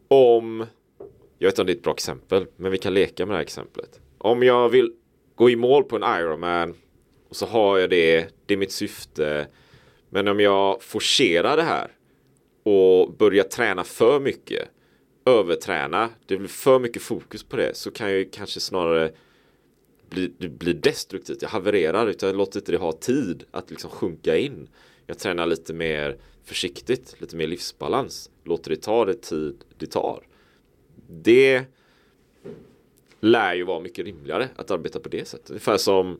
om 0.09 0.65
jag 1.37 1.47
vet 1.47 1.53
inte 1.53 1.61
om 1.61 1.65
det 1.65 1.73
är 1.73 1.75
ett 1.75 1.83
bra 1.83 1.93
exempel, 1.93 2.45
men 2.55 2.71
vi 2.71 2.77
kan 2.77 2.93
leka 2.93 3.25
med 3.25 3.33
det 3.33 3.37
här 3.37 3.43
exemplet. 3.43 3.99
Om 4.17 4.43
jag 4.43 4.69
vill 4.69 4.93
gå 5.35 5.49
i 5.49 5.55
mål 5.55 5.83
på 5.83 5.95
en 5.95 6.21
Ironman 6.21 6.75
och 7.29 7.35
så 7.35 7.45
har 7.45 7.77
jag 7.77 7.89
det, 7.89 8.27
det 8.45 8.53
är 8.53 8.57
mitt 8.57 8.71
syfte. 8.71 9.47
Men 10.09 10.27
om 10.27 10.39
jag 10.39 10.83
forcerar 10.83 11.57
det 11.57 11.63
här 11.63 11.91
och 12.63 13.13
börjar 13.13 13.43
träna 13.43 13.83
för 13.83 14.19
mycket, 14.19 14.69
överträna, 15.25 16.09
det 16.25 16.37
blir 16.37 16.47
för 16.47 16.79
mycket 16.79 17.01
fokus 17.01 17.43
på 17.43 17.57
det, 17.57 17.75
så 17.75 17.91
kan 17.91 18.09
jag 18.09 18.17
ju 18.17 18.29
kanske 18.29 18.59
snarare 18.59 19.11
bli, 20.09 20.33
det 20.37 20.49
blir 20.49 20.73
destruktivt. 20.73 21.41
Jag 21.41 21.49
havererar 21.49 22.07
utan 22.07 22.29
jag 22.29 22.35
låter 22.35 22.59
inte 22.59 22.71
det 22.71 22.77
ha 22.77 22.91
tid 22.91 23.43
att 23.51 23.69
liksom 23.69 23.89
sjunka 23.89 24.37
in. 24.37 24.69
Jag 25.05 25.19
tränar 25.19 25.45
lite 25.45 25.73
mer 25.73 26.17
försiktigt, 26.49 27.15
lite 27.19 27.35
mer 27.35 27.47
livsbalans. 27.47 28.29
Låter 28.43 28.69
det 28.69 28.81
ta 28.81 29.05
det 29.05 29.21
tid 29.21 29.63
det 29.77 29.85
tar. 29.85 30.27
Det 31.09 31.63
lär 33.19 33.53
ju 33.53 33.63
vara 33.63 33.79
mycket 33.79 34.05
rimligare 34.05 34.49
att 34.55 34.71
arbeta 34.71 34.99
på 34.99 35.09
det 35.09 35.27
sättet. 35.27 35.49
Ungefär 35.49 35.77
som 35.77 36.19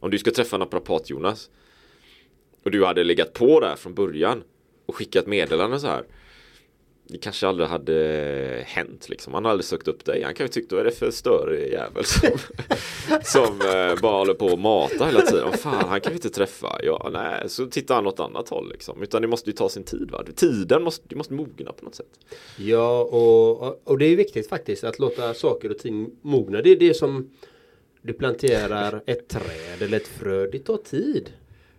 om 0.00 0.10
du 0.10 0.18
ska 0.18 0.30
träffa 0.30 0.56
en 0.56 0.60
naprapat 0.60 1.10
Jonas 1.10 1.50
och 2.62 2.70
du 2.70 2.84
hade 2.84 3.04
legat 3.04 3.32
på 3.32 3.60
där 3.60 3.76
från 3.76 3.94
början 3.94 4.42
och 4.86 4.94
skickat 4.94 5.26
meddelanden 5.26 5.80
så 5.80 5.86
här. 5.86 6.04
Det 7.14 7.18
kanske 7.18 7.46
aldrig 7.46 7.68
hade 7.68 8.62
hänt 8.66 9.08
liksom. 9.08 9.34
Han 9.34 9.44
hade 9.44 9.52
aldrig 9.52 9.64
sökt 9.64 9.88
upp 9.88 10.04
dig. 10.04 10.22
Han 10.22 10.34
kan 10.34 10.44
ju 10.46 10.48
tycka 10.48 10.66
då 10.70 10.76
är 10.76 10.84
det 10.84 10.90
för 10.90 11.10
större 11.10 11.66
jävel 11.68 12.04
som, 12.04 12.30
som 13.24 13.60
eh, 13.60 14.00
bara 14.02 14.18
håller 14.18 14.34
på 14.34 14.46
och 14.46 14.58
matar 14.58 15.06
hela 15.06 15.20
tiden. 15.20 15.44
Vad 15.50 15.60
fan, 15.60 15.88
han 15.88 16.00
kan 16.00 16.12
vi 16.12 16.16
inte 16.16 16.30
träffa. 16.30 16.78
Ja, 16.82 17.10
nej, 17.12 17.48
så 17.48 17.66
tittar 17.66 17.94
han 17.94 18.06
åt 18.06 18.20
annat 18.20 18.48
håll 18.48 18.68
liksom. 18.72 19.02
Utan 19.02 19.22
det 19.22 19.28
måste 19.28 19.50
ju 19.50 19.56
ta 19.56 19.68
sin 19.68 19.82
tid 19.84 20.10
va. 20.10 20.24
Tiden 20.36 20.82
måste, 20.82 21.04
det 21.08 21.16
måste 21.16 21.32
mogna 21.34 21.72
på 21.72 21.84
något 21.84 21.94
sätt. 21.94 22.06
Ja, 22.58 23.00
och, 23.02 23.62
och- 23.68 23.80
och 23.84 23.98
det 23.98 24.06
är 24.06 24.16
viktigt 24.16 24.48
faktiskt 24.48 24.84
att 24.84 24.98
låta 24.98 25.34
saker 25.34 25.70
och 25.70 25.78
ting 25.78 26.10
mogna. 26.22 26.62
Det 26.62 26.70
är 26.70 26.76
det 26.76 26.94
som 26.94 27.30
du 28.02 28.12
planterar 28.12 29.02
ett 29.06 29.28
träd 29.28 29.82
eller 29.82 29.96
ett 29.96 30.08
frö. 30.08 30.46
Det 30.46 30.58
tar 30.58 30.76
tid 30.76 31.30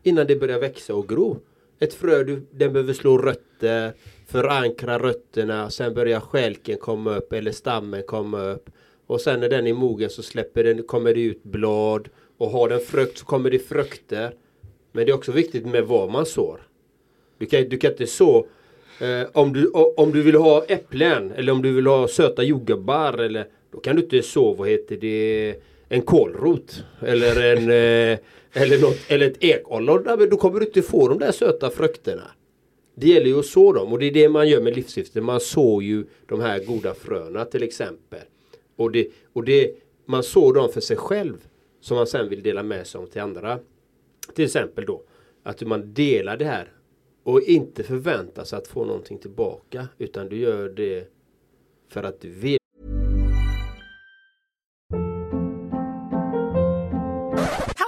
innan 0.03 0.27
det 0.27 0.35
börjar 0.35 0.59
växa 0.59 0.93
och 0.95 1.07
gro. 1.09 1.39
Ett 1.79 1.93
frö, 1.93 2.23
du, 2.23 2.41
den 2.51 2.73
behöver 2.73 2.93
slå 2.93 3.17
rötter, 3.17 3.93
förankra 4.27 4.99
rötterna, 4.99 5.69
sen 5.69 5.93
börjar 5.93 6.19
skälken 6.19 6.77
komma 6.77 7.15
upp 7.15 7.33
eller 7.33 7.51
stammen 7.51 8.03
komma 8.03 8.43
upp. 8.43 8.69
Och 9.07 9.21
sen 9.21 9.39
när 9.39 9.49
den 9.49 9.67
är 9.67 9.73
mogen 9.73 10.09
så 10.09 10.23
släpper 10.23 10.63
den, 10.63 10.83
kommer 10.83 11.13
det 11.13 11.21
ut 11.21 11.43
blad 11.43 12.09
Och 12.37 12.49
har 12.49 12.69
den 12.69 12.79
frukt 12.79 13.17
så 13.17 13.25
kommer 13.25 13.49
det 13.49 13.59
frukter. 13.59 14.33
Men 14.91 15.05
det 15.05 15.11
är 15.11 15.15
också 15.15 15.31
viktigt 15.31 15.65
med 15.65 15.83
vad 15.83 16.11
man 16.11 16.25
sår. 16.25 16.67
Du 17.37 17.45
kan, 17.45 17.69
du 17.69 17.77
kan 17.77 17.91
inte 17.91 18.07
så 18.07 18.47
eh, 19.01 19.27
om, 19.33 19.53
du, 19.53 19.67
om 19.97 20.11
du 20.11 20.21
vill 20.21 20.35
ha 20.35 20.63
äpplen 20.63 21.31
eller 21.31 21.51
om 21.51 21.61
du 21.61 21.73
vill 21.73 21.87
ha 21.87 22.07
söta 22.07 22.43
jordgubbar 22.43 23.17
eller 23.17 23.47
då 23.71 23.79
kan 23.79 23.95
du 23.95 24.01
inte 24.01 24.21
så 24.21 24.53
vad 24.53 24.69
heter 24.69 24.97
det 24.97 25.55
en 25.89 26.01
kålrot 26.01 26.83
eller 27.01 27.55
en 27.55 27.69
eh, 27.69 28.19
eller, 28.57 28.81
något, 28.81 28.97
eller 29.07 29.27
ett 29.27 29.43
ekollon. 29.43 30.27
Då 30.31 30.37
kommer 30.37 30.59
du 30.59 30.65
inte 30.65 30.81
få 30.81 31.07
de 31.07 31.19
där 31.19 31.31
söta 31.31 31.69
frukterna. 31.69 32.31
Det 32.95 33.07
gäller 33.07 33.27
ju 33.27 33.39
att 33.39 33.45
så 33.45 33.73
dem 33.73 33.93
och 33.93 33.99
det 33.99 34.05
är 34.05 34.11
det 34.11 34.29
man 34.29 34.49
gör 34.49 34.61
med 34.61 34.75
livssyfte. 34.75 35.21
Man 35.21 35.39
sår 35.39 35.83
ju 35.83 36.05
de 36.25 36.41
här 36.41 36.65
goda 36.65 36.93
fröna 36.93 37.45
till 37.45 37.63
exempel. 37.63 38.23
Och, 38.75 38.91
det, 38.91 39.07
och 39.33 39.43
det, 39.43 39.71
man 40.05 40.23
sår 40.23 40.53
dem 40.53 40.69
för 40.69 40.81
sig 40.81 40.97
själv 40.97 41.47
som 41.81 41.97
man 41.97 42.07
sen 42.07 42.29
vill 42.29 42.43
dela 42.43 42.63
med 42.63 42.87
sig 42.87 42.99
om 42.99 43.07
till 43.07 43.21
andra. 43.21 43.59
Till 44.33 44.45
exempel 44.45 44.85
då 44.85 45.03
att 45.43 45.61
man 45.61 45.93
delar 45.93 46.37
det 46.37 46.45
här 46.45 46.71
och 47.23 47.41
inte 47.41 47.83
förväntar 47.83 48.43
sig 48.43 48.57
att 48.57 48.67
få 48.67 48.85
någonting 48.85 49.17
tillbaka 49.17 49.87
utan 49.97 50.29
du 50.29 50.37
gör 50.37 50.69
det 50.69 51.07
för 51.89 52.03
att 52.03 52.21
du 52.21 52.29
vill. 52.29 52.57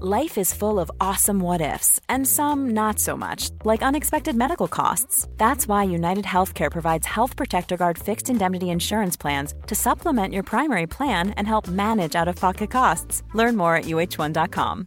Life 0.00 0.38
is 0.38 0.54
full 0.54 0.78
of 0.78 0.90
awesome 1.00 1.40
what 1.40 1.60
ifs, 1.60 2.00
and 2.08 2.24
some 2.26 2.70
not 2.72 3.00
so 3.00 3.16
much, 3.16 3.50
like 3.64 3.82
unexpected 3.82 4.36
medical 4.36 4.68
costs. 4.68 5.26
That's 5.38 5.66
why 5.66 5.82
United 5.94 6.24
Healthcare 6.24 6.70
provides 6.70 7.04
Health 7.06 7.36
Protector 7.36 7.76
Guard 7.76 7.98
fixed 7.98 8.30
indemnity 8.30 8.66
insurance 8.66 9.16
plans 9.20 9.54
to 9.66 9.74
supplement 9.74 10.32
your 10.32 10.44
primary 10.44 10.86
plan 10.86 11.30
and 11.36 11.48
help 11.48 11.66
manage 11.68 12.14
out 12.14 12.28
of 12.28 12.40
pocket 12.40 12.70
costs. 12.70 13.22
Learn 13.34 13.56
more 13.56 13.74
at 13.78 13.84
uh1.com. 13.86 14.86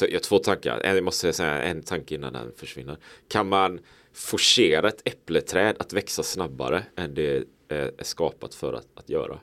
Jag 0.00 0.12
har 0.12 0.18
två 0.20 0.38
tankar. 0.38 0.80
En- 0.84 0.94
Jag 0.94 1.04
måste 1.04 1.32
säga 1.32 1.62
en 1.62 1.82
tanke 1.82 2.14
innan 2.14 2.32
den 2.32 2.52
försvinner. 2.56 2.96
Kan 3.28 3.48
man 3.48 3.80
forcera 4.12 4.88
ett 4.88 5.02
äppleträd 5.04 5.76
att 5.78 5.92
växa 5.92 6.22
snabbare 6.22 6.82
än 6.96 7.14
det 7.14 7.36
är 7.36 7.44
är 7.68 7.90
skapat 8.04 8.54
för 8.54 8.72
att, 8.72 8.86
att 8.94 9.08
göra? 9.08 9.38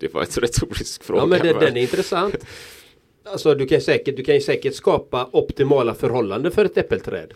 Det 0.00 0.14
var 0.14 0.22
ett 0.22 0.38
retorisk 0.38 1.04
fråga. 1.04 1.22
Ja 1.22 1.26
men 1.26 1.40
den, 1.40 1.58
den 1.60 1.76
är 1.76 1.80
intressant. 1.80 2.46
Alltså 3.24 3.54
du 3.54 3.66
kan, 3.66 3.80
säkert, 3.80 4.16
du 4.16 4.24
kan 4.24 4.34
ju 4.34 4.40
säkert 4.40 4.74
skapa 4.74 5.28
optimala 5.32 5.94
förhållanden 5.94 6.52
för 6.52 6.64
ett 6.64 6.78
äppelträd. 6.78 7.32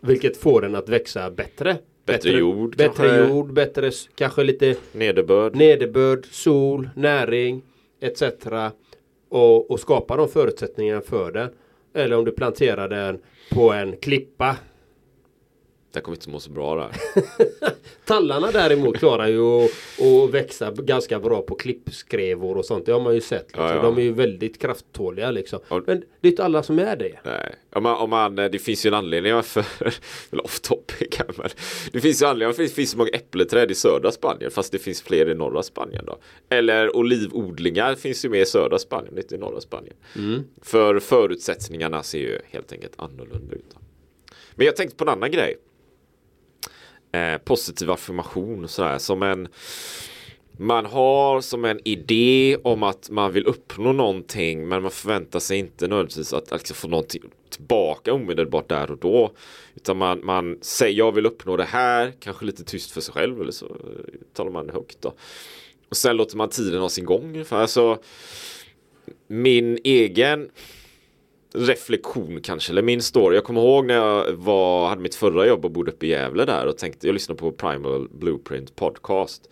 Vilket 0.00 0.36
får 0.36 0.60
den 0.62 0.74
att 0.74 0.88
växa 0.88 1.30
bättre. 1.30 1.76
Bättre 2.06 2.30
jord, 2.30 2.76
Bättre 2.76 3.08
kanske. 3.08 3.28
jord, 3.28 3.52
bättre 3.52 3.90
kanske 4.14 4.44
lite 4.44 4.76
Nederbörd. 4.92 5.56
nederbörd, 5.56 6.26
sol, 6.30 6.88
näring 6.96 7.62
etc. 8.00 8.22
Och, 9.28 9.70
och 9.70 9.80
skapa 9.80 10.16
de 10.16 10.28
förutsättningarna 10.28 11.00
för 11.00 11.32
den. 11.32 11.50
Eller 11.94 12.16
om 12.16 12.24
du 12.24 12.32
planterar 12.32 12.88
den 12.88 13.18
på 13.50 13.72
en 13.72 13.96
klippa. 13.96 14.56
Det 15.92 16.00
kommer 16.00 16.16
inte 16.16 16.30
må 16.30 16.40
så 16.40 16.50
bra 16.50 16.76
där. 16.76 16.90
Tallarna 18.04 18.50
däremot 18.50 18.98
klarar 18.98 19.26
ju 19.26 19.40
att, 19.40 19.70
att 20.02 20.30
växa 20.30 20.70
ganska 20.70 21.20
bra 21.20 21.42
på 21.42 21.54
klippskrevor 21.54 22.56
och 22.56 22.64
sånt. 22.64 22.86
Det 22.86 22.92
har 22.92 23.00
man 23.00 23.14
ju 23.14 23.20
sett. 23.20 23.46
Liksom. 23.46 23.64
Ja, 23.64 23.74
ja. 23.74 23.82
De 23.82 23.98
är 23.98 24.02
ju 24.02 24.12
väldigt 24.12 24.58
krafttåliga 24.58 25.30
liksom. 25.30 25.58
Ja. 25.68 25.82
Men 25.86 26.04
det 26.20 26.28
är 26.28 26.30
inte 26.30 26.44
alla 26.44 26.62
som 26.62 26.78
är 26.78 26.96
det. 26.96 27.18
Nej. 27.24 27.54
Om 27.72 27.82
man, 27.82 27.96
om 27.96 28.10
man, 28.10 28.34
det 28.36 28.58
finns 28.58 28.86
ju 28.86 28.88
en 28.88 28.94
anledning 28.94 29.34
varför, 29.34 29.64
eller 30.30 30.44
off 30.44 30.60
topic 30.60 31.08
här, 31.18 31.26
men 31.36 31.48
det 31.92 32.00
finns 32.00 32.22
ju 32.22 32.24
en 32.24 32.30
anledning 32.30 32.48
varför 32.48 32.62
det 32.62 32.68
finns 32.68 32.90
så 32.90 32.98
många 32.98 33.10
äppelträd 33.10 33.70
i 33.70 33.74
södra 33.74 34.12
Spanien 34.12 34.50
fast 34.50 34.72
det 34.72 34.78
finns 34.78 35.02
fler 35.02 35.30
i 35.30 35.34
norra 35.34 35.62
Spanien 35.62 36.04
då. 36.06 36.18
Eller 36.48 36.96
olivodlingar 36.96 37.94
finns 37.94 38.24
ju 38.24 38.28
mer 38.28 38.42
i 38.42 38.46
södra 38.46 38.78
Spanien, 38.78 39.18
inte 39.18 39.34
i 39.34 39.38
norra 39.38 39.60
Spanien. 39.60 39.96
För 40.62 40.98
förutsättningarna 40.98 42.02
ser 42.02 42.18
ju 42.18 42.38
helt 42.50 42.72
enkelt 42.72 42.92
annorlunda 42.96 43.54
ut. 43.54 43.66
Då. 43.74 43.80
Men 44.54 44.66
jag 44.66 44.76
tänkte 44.76 44.96
på 44.96 45.04
en 45.04 45.08
annan 45.08 45.30
grej. 45.30 45.56
Eh, 47.12 47.38
positiv 47.38 47.90
affirmation 47.90 48.64
och 48.64 48.70
sådär 48.70 48.98
som 48.98 49.22
en 49.22 49.48
man 50.60 50.86
har 50.86 51.40
som 51.40 51.64
en 51.64 51.80
idé 51.84 52.56
om 52.62 52.82
att 52.82 53.10
man 53.10 53.32
vill 53.32 53.46
uppnå 53.46 53.92
någonting 53.92 54.68
men 54.68 54.82
man 54.82 54.90
förväntar 54.90 55.38
sig 55.38 55.58
inte 55.58 55.88
nödvändigtvis 55.88 56.32
att, 56.32 56.52
att 56.52 56.60
liksom 56.60 56.76
få 56.76 56.88
någonting 56.88 57.22
tillbaka 57.50 58.12
omedelbart 58.12 58.68
där 58.68 58.90
och 58.90 58.98
då. 58.98 59.32
Utan 59.74 59.96
man, 59.96 60.20
man 60.24 60.58
säger 60.60 60.98
jag 60.98 61.12
vill 61.12 61.26
uppnå 61.26 61.56
det 61.56 61.64
här, 61.64 62.12
kanske 62.20 62.44
lite 62.44 62.64
tyst 62.64 62.90
för 62.90 63.00
sig 63.00 63.14
själv 63.14 63.40
eller 63.40 63.52
så 63.52 63.66
eh, 63.66 63.72
talar 64.32 64.50
man 64.50 64.70
högt 64.70 65.00
då. 65.00 65.14
Och 65.88 65.96
sen 65.96 66.16
låter 66.16 66.36
man 66.36 66.48
tiden 66.48 66.80
ha 66.80 66.88
sin 66.88 67.04
gång 67.04 67.24
ungefär. 67.24 67.66
Så 67.66 67.98
min 69.26 69.78
egen 69.84 70.50
reflektion 71.52 72.40
kanske, 72.40 72.72
eller 72.72 72.82
min 72.82 73.02
story. 73.02 73.34
Jag 73.34 73.44
kommer 73.44 73.60
ihåg 73.60 73.86
när 73.86 73.94
jag 73.94 74.32
var, 74.32 74.88
hade 74.88 75.02
mitt 75.02 75.14
förra 75.14 75.46
jobb 75.46 75.64
och 75.64 75.70
bodde 75.70 75.90
uppe 75.90 76.06
i 76.06 76.08
Gävle 76.08 76.44
där 76.44 76.66
och 76.66 76.78
tänkte, 76.78 77.06
jag 77.06 77.14
lyssnade 77.14 77.38
på 77.38 77.52
Primal 77.52 78.08
Blueprint 78.08 78.76
podcast. 78.76 79.50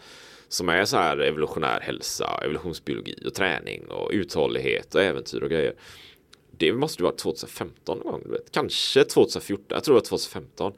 Som 0.48 0.68
är 0.68 0.84
så 0.84 0.96
här 0.96 1.18
evolutionär 1.18 1.80
hälsa, 1.80 2.40
evolutionsbiologi 2.44 3.22
och 3.26 3.34
träning 3.34 3.88
och 3.88 4.10
uthållighet 4.12 4.94
och 4.94 5.02
äventyr 5.02 5.42
och 5.42 5.50
grejer. 5.50 5.74
Det 6.58 6.72
måste 6.72 7.02
ju 7.02 7.04
vara 7.04 7.16
2015 7.16 7.98
någon 7.98 8.12
gång, 8.12 8.22
du 8.24 8.30
vet. 8.30 8.50
kanske 8.50 9.04
2014, 9.04 9.64
jag 9.68 9.84
tror 9.84 9.94
det 9.94 10.00
var 10.00 10.06
2015. 10.06 10.72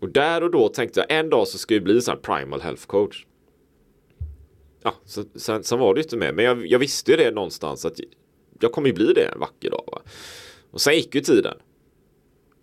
Och 0.00 0.08
där 0.08 0.42
och 0.42 0.50
då 0.50 0.68
tänkte 0.68 1.00
jag 1.00 1.18
en 1.18 1.30
dag 1.30 1.48
så 1.48 1.58
ska 1.58 1.74
jag 1.74 1.82
bli 1.82 2.00
så 2.00 2.10
här 2.10 2.18
primal 2.18 2.60
health 2.60 2.86
coach. 2.86 3.26
Ja, 4.82 4.94
så, 5.04 5.24
sen, 5.34 5.64
sen 5.64 5.78
var 5.78 5.94
det 5.94 5.98
ju 5.98 6.02
inte 6.02 6.16
med, 6.16 6.34
men 6.34 6.44
jag, 6.44 6.66
jag 6.66 6.78
visste 6.78 7.10
ju 7.10 7.16
det 7.16 7.30
någonstans 7.30 7.84
att 7.84 8.00
jag 8.60 8.72
kommer 8.72 8.88
ju 8.88 8.94
bli 8.94 9.12
det 9.12 9.24
en 9.24 9.40
vacker 9.40 9.70
dag. 9.70 9.84
Va? 9.92 10.02
Och 10.70 10.80
sen 10.80 10.94
gick 10.94 11.14
ju 11.14 11.20
tiden. 11.20 11.56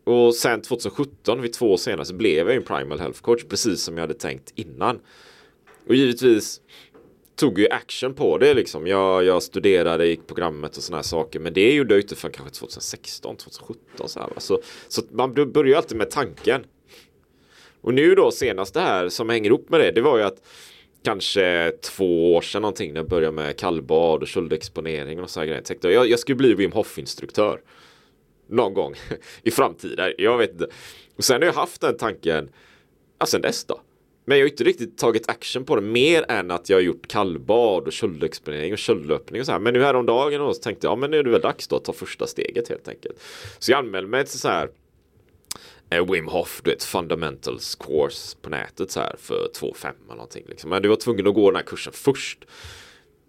Och 0.04 0.36
sen 0.36 0.62
2017, 0.62 1.42
vid 1.42 1.54
två 1.54 1.74
år 1.74 1.78
senare, 1.78 2.06
så 2.06 2.14
blev 2.14 2.38
jag 2.38 2.50
ju 2.50 2.58
en 2.58 2.64
primal 2.64 3.00
health 3.00 3.22
coach 3.22 3.44
precis 3.50 3.82
som 3.82 3.98
jag 3.98 4.02
hade 4.02 4.14
tänkt 4.14 4.54
innan. 4.56 5.00
Och 5.88 5.96
givetvis 5.96 6.62
tog 7.36 7.60
ju 7.60 7.70
action 7.70 8.14
på 8.14 8.38
det 8.38 8.54
liksom. 8.54 8.88
Jag, 8.88 9.24
jag 9.24 9.44
studerade, 9.44 10.08
gick 10.08 10.28
programmet 10.28 10.78
och 10.78 10.84
sådana 10.84 10.98
här 10.98 11.04
saker. 11.04 11.40
Men 11.40 11.54
det 11.54 11.74
gjorde 11.74 11.94
jag 11.94 12.02
inte 12.02 12.16
för 12.16 12.30
kanske 12.30 12.60
2016, 12.60 13.38
2017 13.38 14.10
så 14.10 14.20
här. 14.20 14.28
Va? 14.28 14.36
Så, 14.38 14.62
så 14.88 15.02
man 15.12 15.34
börjar 15.34 15.66
ju 15.66 15.76
alltid 15.76 15.98
med 15.98 16.12
tanken. 16.12 16.66
Och 17.82 17.94
nu 17.94 18.16
då 18.16 18.32
senast 18.32 18.74
det 18.74 18.82
här 18.82 19.10
som 19.10 19.30
hänger 19.30 19.50
ihop 19.50 19.70
med 19.70 19.80
det, 19.80 19.92
det 19.92 20.02
var 20.02 20.18
ju 20.18 20.24
att 20.24 20.42
kanske 21.04 21.72
två 21.82 22.36
år 22.36 22.42
sedan 22.42 22.62
någonting 22.62 22.94
när 22.94 23.00
jag 23.00 23.10
började 23.10 23.36
med 23.36 23.58
kallbad 23.58 24.22
och 24.22 24.28
köldexponering 24.28 25.20
och 25.20 25.30
sådana 25.30 25.46
grejer. 25.46 25.58
Jag 25.58 25.66
tänkte 25.66 25.90
jag, 25.90 26.10
jag 26.10 26.20
skulle 26.20 26.36
bli 26.36 26.54
Wim 26.54 26.72
Hof 26.72 27.00
instruktör. 27.00 27.62
Någon 28.48 28.74
gång 28.74 28.96
i 29.44 29.52
framtiden. 29.52 30.14
Jag 30.18 30.38
vet 30.38 30.52
inte. 30.52 30.68
Och 31.16 31.24
sen 31.24 31.42
har 31.42 31.48
jag 31.48 31.54
haft 31.54 31.82
den 31.82 31.98
tanken. 31.98 32.50
Ja, 33.20 33.26
sen 33.26 33.42
dess 33.42 33.66
då. 33.66 33.82
Men 34.26 34.38
jag 34.38 34.46
har 34.46 34.50
inte 34.50 34.64
riktigt 34.64 34.98
tagit 34.98 35.30
action 35.30 35.66
på 35.66 35.76
det 35.76 35.82
mer 35.82 36.26
än 36.32 36.52
att 36.52 36.70
jag 36.70 36.78
har 36.78 36.82
gjort 36.82 37.08
kallbad 37.08 37.84
och 37.84 37.94
köldexponering 37.94 38.74
och 38.74 38.78
köldlöpning 38.78 39.42
och 39.42 39.46
så 39.46 39.52
här. 39.52 39.60
Men 39.60 39.74
nu 39.74 39.84
häromdagen 39.84 40.54
så 40.54 40.62
tänkte 40.62 40.88
jag, 40.88 40.92
ja 40.92 40.96
men 40.96 41.12
nu 41.12 41.18
är 41.18 41.24
det 41.24 41.30
väl 41.30 41.42
dags 41.42 41.68
då 41.68 41.76
att 41.76 41.84
ta 41.84 41.94
första 41.94 42.28
steget 42.28 42.70
helt 42.70 42.88
enkelt. 42.88 43.20
Så 43.60 43.72
jag 43.72 43.80
anmälde 43.80 44.10
mig 44.10 44.26
till 44.26 44.40
så 44.40 44.48
här 44.48 44.70
Eh, 45.94 46.12
Wim 46.12 46.28
Hof, 46.28 46.62
du 46.64 46.72
vet, 46.72 46.84
fundamentals 46.84 47.76
course 47.76 48.38
på 48.42 48.50
nätet 48.50 48.92
så 48.92 49.00
här 49.00 49.16
för 49.20 49.50
2,5 49.54 49.88
eller 50.06 50.16
någonting. 50.16 50.46
Liksom. 50.48 50.70
Men 50.70 50.82
du 50.82 50.90
var 50.90 50.96
tvungen 50.96 51.28
att 51.28 51.34
gå 51.34 51.52
den 51.52 51.56
här 51.56 51.64
kursen 51.64 51.94
först. 51.94 52.46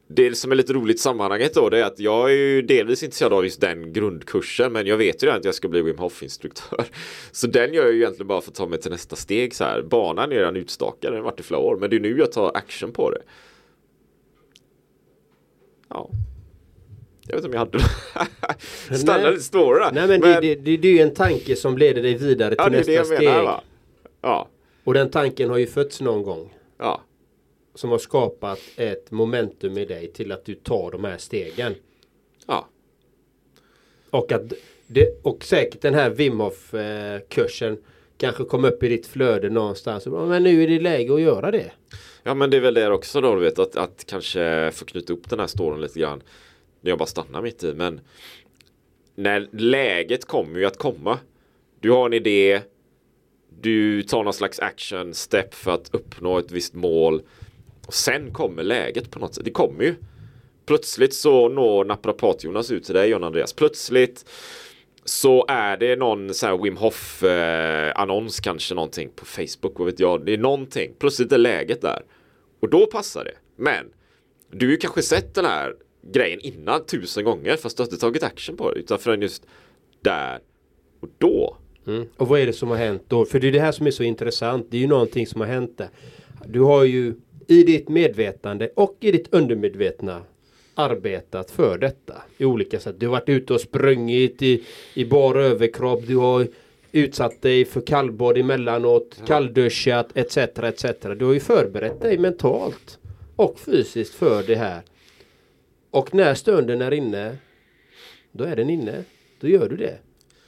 Det 0.08 0.34
som 0.34 0.52
är 0.52 0.56
lite 0.56 0.72
roligt 0.72 0.96
i 0.96 0.98
sammanhanget 0.98 1.54
då 1.54 1.68
det 1.68 1.78
är 1.78 1.84
att 1.84 1.98
jag 1.98 2.30
är 2.30 2.34
ju 2.34 2.62
delvis 2.62 3.02
intresserad 3.02 3.32
av 3.32 3.44
just 3.44 3.60
den 3.60 3.92
grundkursen 3.92 4.72
men 4.72 4.86
jag 4.86 4.96
vet 4.96 5.22
ju 5.22 5.26
redan 5.26 5.38
att 5.38 5.44
jag 5.44 5.54
ska 5.54 5.68
bli 5.68 5.82
Wim 5.82 5.98
Hof 5.98 6.22
instruktör. 6.22 6.84
Så 7.32 7.46
den 7.46 7.74
gör 7.74 7.84
jag 7.84 7.92
ju 7.92 7.98
egentligen 7.98 8.26
bara 8.26 8.40
för 8.40 8.50
att 8.50 8.54
ta 8.54 8.66
mig 8.66 8.80
till 8.80 8.90
nästa 8.90 9.16
steg 9.16 9.54
så 9.54 9.64
här. 9.64 9.82
Banan 9.82 10.32
är 10.32 10.36
redan 10.36 10.56
utstakad, 10.56 11.12
den 11.12 11.14
har 11.14 11.24
varit 11.24 11.40
i 11.40 11.42
flera 11.42 11.60
år 11.60 11.76
men 11.76 11.90
det 11.90 11.96
är 11.96 12.00
nu 12.00 12.18
jag 12.18 12.32
tar 12.32 12.50
action 12.54 12.92
på 12.92 13.10
det. 13.10 13.22
Ja. 15.88 16.10
Jag 17.26 17.36
vet 17.36 17.44
inte 17.44 17.58
om 17.58 17.70
jag 17.70 17.80
hade 18.90 18.98
Stanna 18.98 19.30
lite 19.30 19.42
story 19.42 19.78
där. 19.78 19.92
Nej 19.92 20.08
men, 20.08 20.20
det, 20.20 20.40
det, 20.40 20.54
det, 20.54 20.76
det 20.76 20.88
är 20.88 20.92
ju 20.92 21.00
en 21.00 21.14
tanke 21.14 21.56
som 21.56 21.78
leder 21.78 22.02
dig 22.02 22.14
vidare 22.14 22.50
till 22.50 22.56
ja, 22.58 22.64
det 22.64 22.70
det 22.70 22.76
nästa 22.76 22.92
jag 22.92 23.06
steg. 23.06 23.28
menar? 23.28 23.60
Ja. 24.20 24.48
Och 24.84 24.94
den 24.94 25.10
tanken 25.10 25.50
har 25.50 25.56
ju 25.56 25.66
fötts 25.66 26.00
någon 26.00 26.22
gång. 26.22 26.54
Ja. 26.78 27.00
Som 27.74 27.90
har 27.90 27.98
skapat 27.98 28.60
ett 28.76 29.10
momentum 29.10 29.78
i 29.78 29.84
dig 29.84 30.12
till 30.12 30.32
att 30.32 30.44
du 30.44 30.54
tar 30.54 30.90
de 30.90 31.04
här 31.04 31.18
stegen. 31.18 31.74
Ja. 32.46 32.68
Och, 34.10 34.32
att 34.32 34.52
det, 34.86 35.20
och 35.22 35.44
säkert 35.44 35.80
den 35.80 35.94
här 35.94 36.10
Wim 36.10 36.40
Hof 36.40 36.74
eh, 36.74 37.20
kursen 37.28 37.78
kanske 38.16 38.44
kom 38.44 38.64
upp 38.64 38.82
i 38.82 38.88
ditt 38.88 39.06
flöde 39.06 39.50
någonstans. 39.50 40.06
Men 40.06 40.42
nu 40.42 40.62
är 40.62 40.68
det 40.68 40.80
läge 40.80 41.14
att 41.14 41.20
göra 41.20 41.50
det. 41.50 41.72
Ja 42.22 42.34
men 42.34 42.50
det 42.50 42.56
är 42.56 42.60
väl 42.60 42.74
det 42.74 42.90
också 42.90 43.20
då 43.20 43.34
du 43.34 43.40
vet 43.40 43.58
att, 43.58 43.76
att 43.76 44.04
kanske 44.06 44.70
få 44.74 44.84
knyta 44.84 45.12
upp 45.12 45.30
den 45.30 45.40
här 45.40 45.46
storyn 45.46 45.80
lite 45.80 46.00
grann. 46.00 46.22
När 46.84 46.90
jag 46.90 46.98
bara 46.98 47.06
stannar 47.06 47.42
mitt 47.42 47.64
i 47.64 47.74
men 47.74 48.00
när 49.14 49.48
läget 49.52 50.24
kommer 50.24 50.58
ju 50.58 50.64
att 50.64 50.78
komma. 50.78 51.18
Du 51.80 51.90
har 51.90 52.06
en 52.06 52.12
idé. 52.12 52.60
Du 53.60 54.02
tar 54.02 54.24
någon 54.24 54.32
slags 54.32 54.60
action 54.60 55.14
step 55.14 55.54
för 55.54 55.70
att 55.70 55.94
uppnå 55.94 56.38
ett 56.38 56.50
visst 56.50 56.74
mål. 56.74 57.22
Och 57.86 57.94
sen 57.94 58.32
kommer 58.32 58.62
läget 58.62 59.10
på 59.10 59.18
något 59.18 59.34
sätt. 59.34 59.44
Det 59.44 59.50
kommer 59.50 59.84
ju. 59.84 59.94
Plötsligt 60.66 61.14
så 61.14 61.48
når 61.48 61.84
naprapat-Jonas 61.84 62.70
ut 62.70 62.84
till 62.84 62.94
dig 62.94 63.10
John 63.10 63.24
Andreas. 63.24 63.52
Plötsligt 63.52 64.24
så 65.04 65.46
är 65.48 65.76
det 65.76 65.96
någon 65.96 66.34
så 66.34 66.46
här 66.46 66.56
Wim 66.56 66.76
Hof 66.76 67.22
eh, 67.22 67.92
annons 67.96 68.40
kanske 68.40 68.74
någonting 68.74 69.10
på 69.16 69.24
Facebook. 69.24 69.78
Vad 69.78 69.86
vet 69.86 70.00
jag. 70.00 70.26
Det 70.26 70.32
är 70.32 70.38
någonting. 70.38 70.94
Plötsligt 70.98 71.32
är 71.32 71.38
läget 71.38 71.80
där. 71.80 72.02
Och 72.60 72.70
då 72.70 72.86
passar 72.86 73.24
det. 73.24 73.34
Men 73.56 73.86
du 74.50 74.66
har 74.66 74.70
ju 74.70 74.76
kanske 74.76 75.02
sett 75.02 75.34
den 75.34 75.44
här 75.44 75.74
grejen 76.12 76.40
innan 76.40 76.84
tusen 76.84 77.24
gånger 77.24 77.56
fast 77.56 77.76
du 77.76 77.82
har 77.82 77.86
inte 77.86 77.96
tagit 77.96 78.22
action 78.22 78.56
på 78.56 78.72
det 78.72 78.80
utan 78.80 78.98
förrän 78.98 79.22
just 79.22 79.46
där 80.00 80.38
och 81.00 81.08
då. 81.18 81.56
Mm. 81.86 82.06
Och 82.16 82.28
vad 82.28 82.40
är 82.40 82.46
det 82.46 82.52
som 82.52 82.68
har 82.68 82.76
hänt 82.76 83.02
då? 83.08 83.24
För 83.24 83.40
det 83.40 83.48
är 83.48 83.52
det 83.52 83.60
här 83.60 83.72
som 83.72 83.86
är 83.86 83.90
så 83.90 84.02
intressant. 84.02 84.66
Det 84.70 84.76
är 84.76 84.80
ju 84.80 84.86
någonting 84.86 85.26
som 85.26 85.40
har 85.40 85.48
hänt 85.48 85.78
där. 85.78 85.88
Du 86.46 86.60
har 86.60 86.84
ju 86.84 87.14
i 87.46 87.62
ditt 87.62 87.88
medvetande 87.88 88.70
och 88.74 88.96
i 89.00 89.10
ditt 89.10 89.34
undermedvetna 89.34 90.22
arbetat 90.74 91.50
för 91.50 91.78
detta 91.78 92.22
i 92.38 92.44
olika 92.44 92.80
sätt. 92.80 92.94
Du 92.98 93.06
har 93.06 93.12
varit 93.12 93.28
ute 93.28 93.54
och 93.54 93.60
sprungit 93.60 94.42
i, 94.42 94.62
i 94.94 95.04
bar 95.04 95.34
överkropp. 95.34 96.06
Du 96.06 96.16
har 96.16 96.46
utsatt 96.92 97.42
dig 97.42 97.64
för 97.64 97.80
kallbad 97.80 98.38
emellanåt, 98.38 99.22
kallduschat 99.26 100.08
etc. 100.14 100.36
etc. 100.36 100.84
Du 101.18 101.24
har 101.24 101.32
ju 101.32 101.40
förberett 101.40 102.00
dig 102.00 102.18
mentalt 102.18 102.98
och 103.36 103.60
fysiskt 103.60 104.14
för 104.14 104.42
det 104.42 104.54
här. 104.54 104.82
Och 105.94 106.14
när 106.14 106.34
stunden 106.34 106.82
är 106.82 106.92
inne, 106.92 107.36
då 108.32 108.44
är 108.44 108.56
den 108.56 108.70
inne. 108.70 109.04
Då 109.40 109.48
gör 109.48 109.68
du 109.68 109.76
det. 109.76 109.98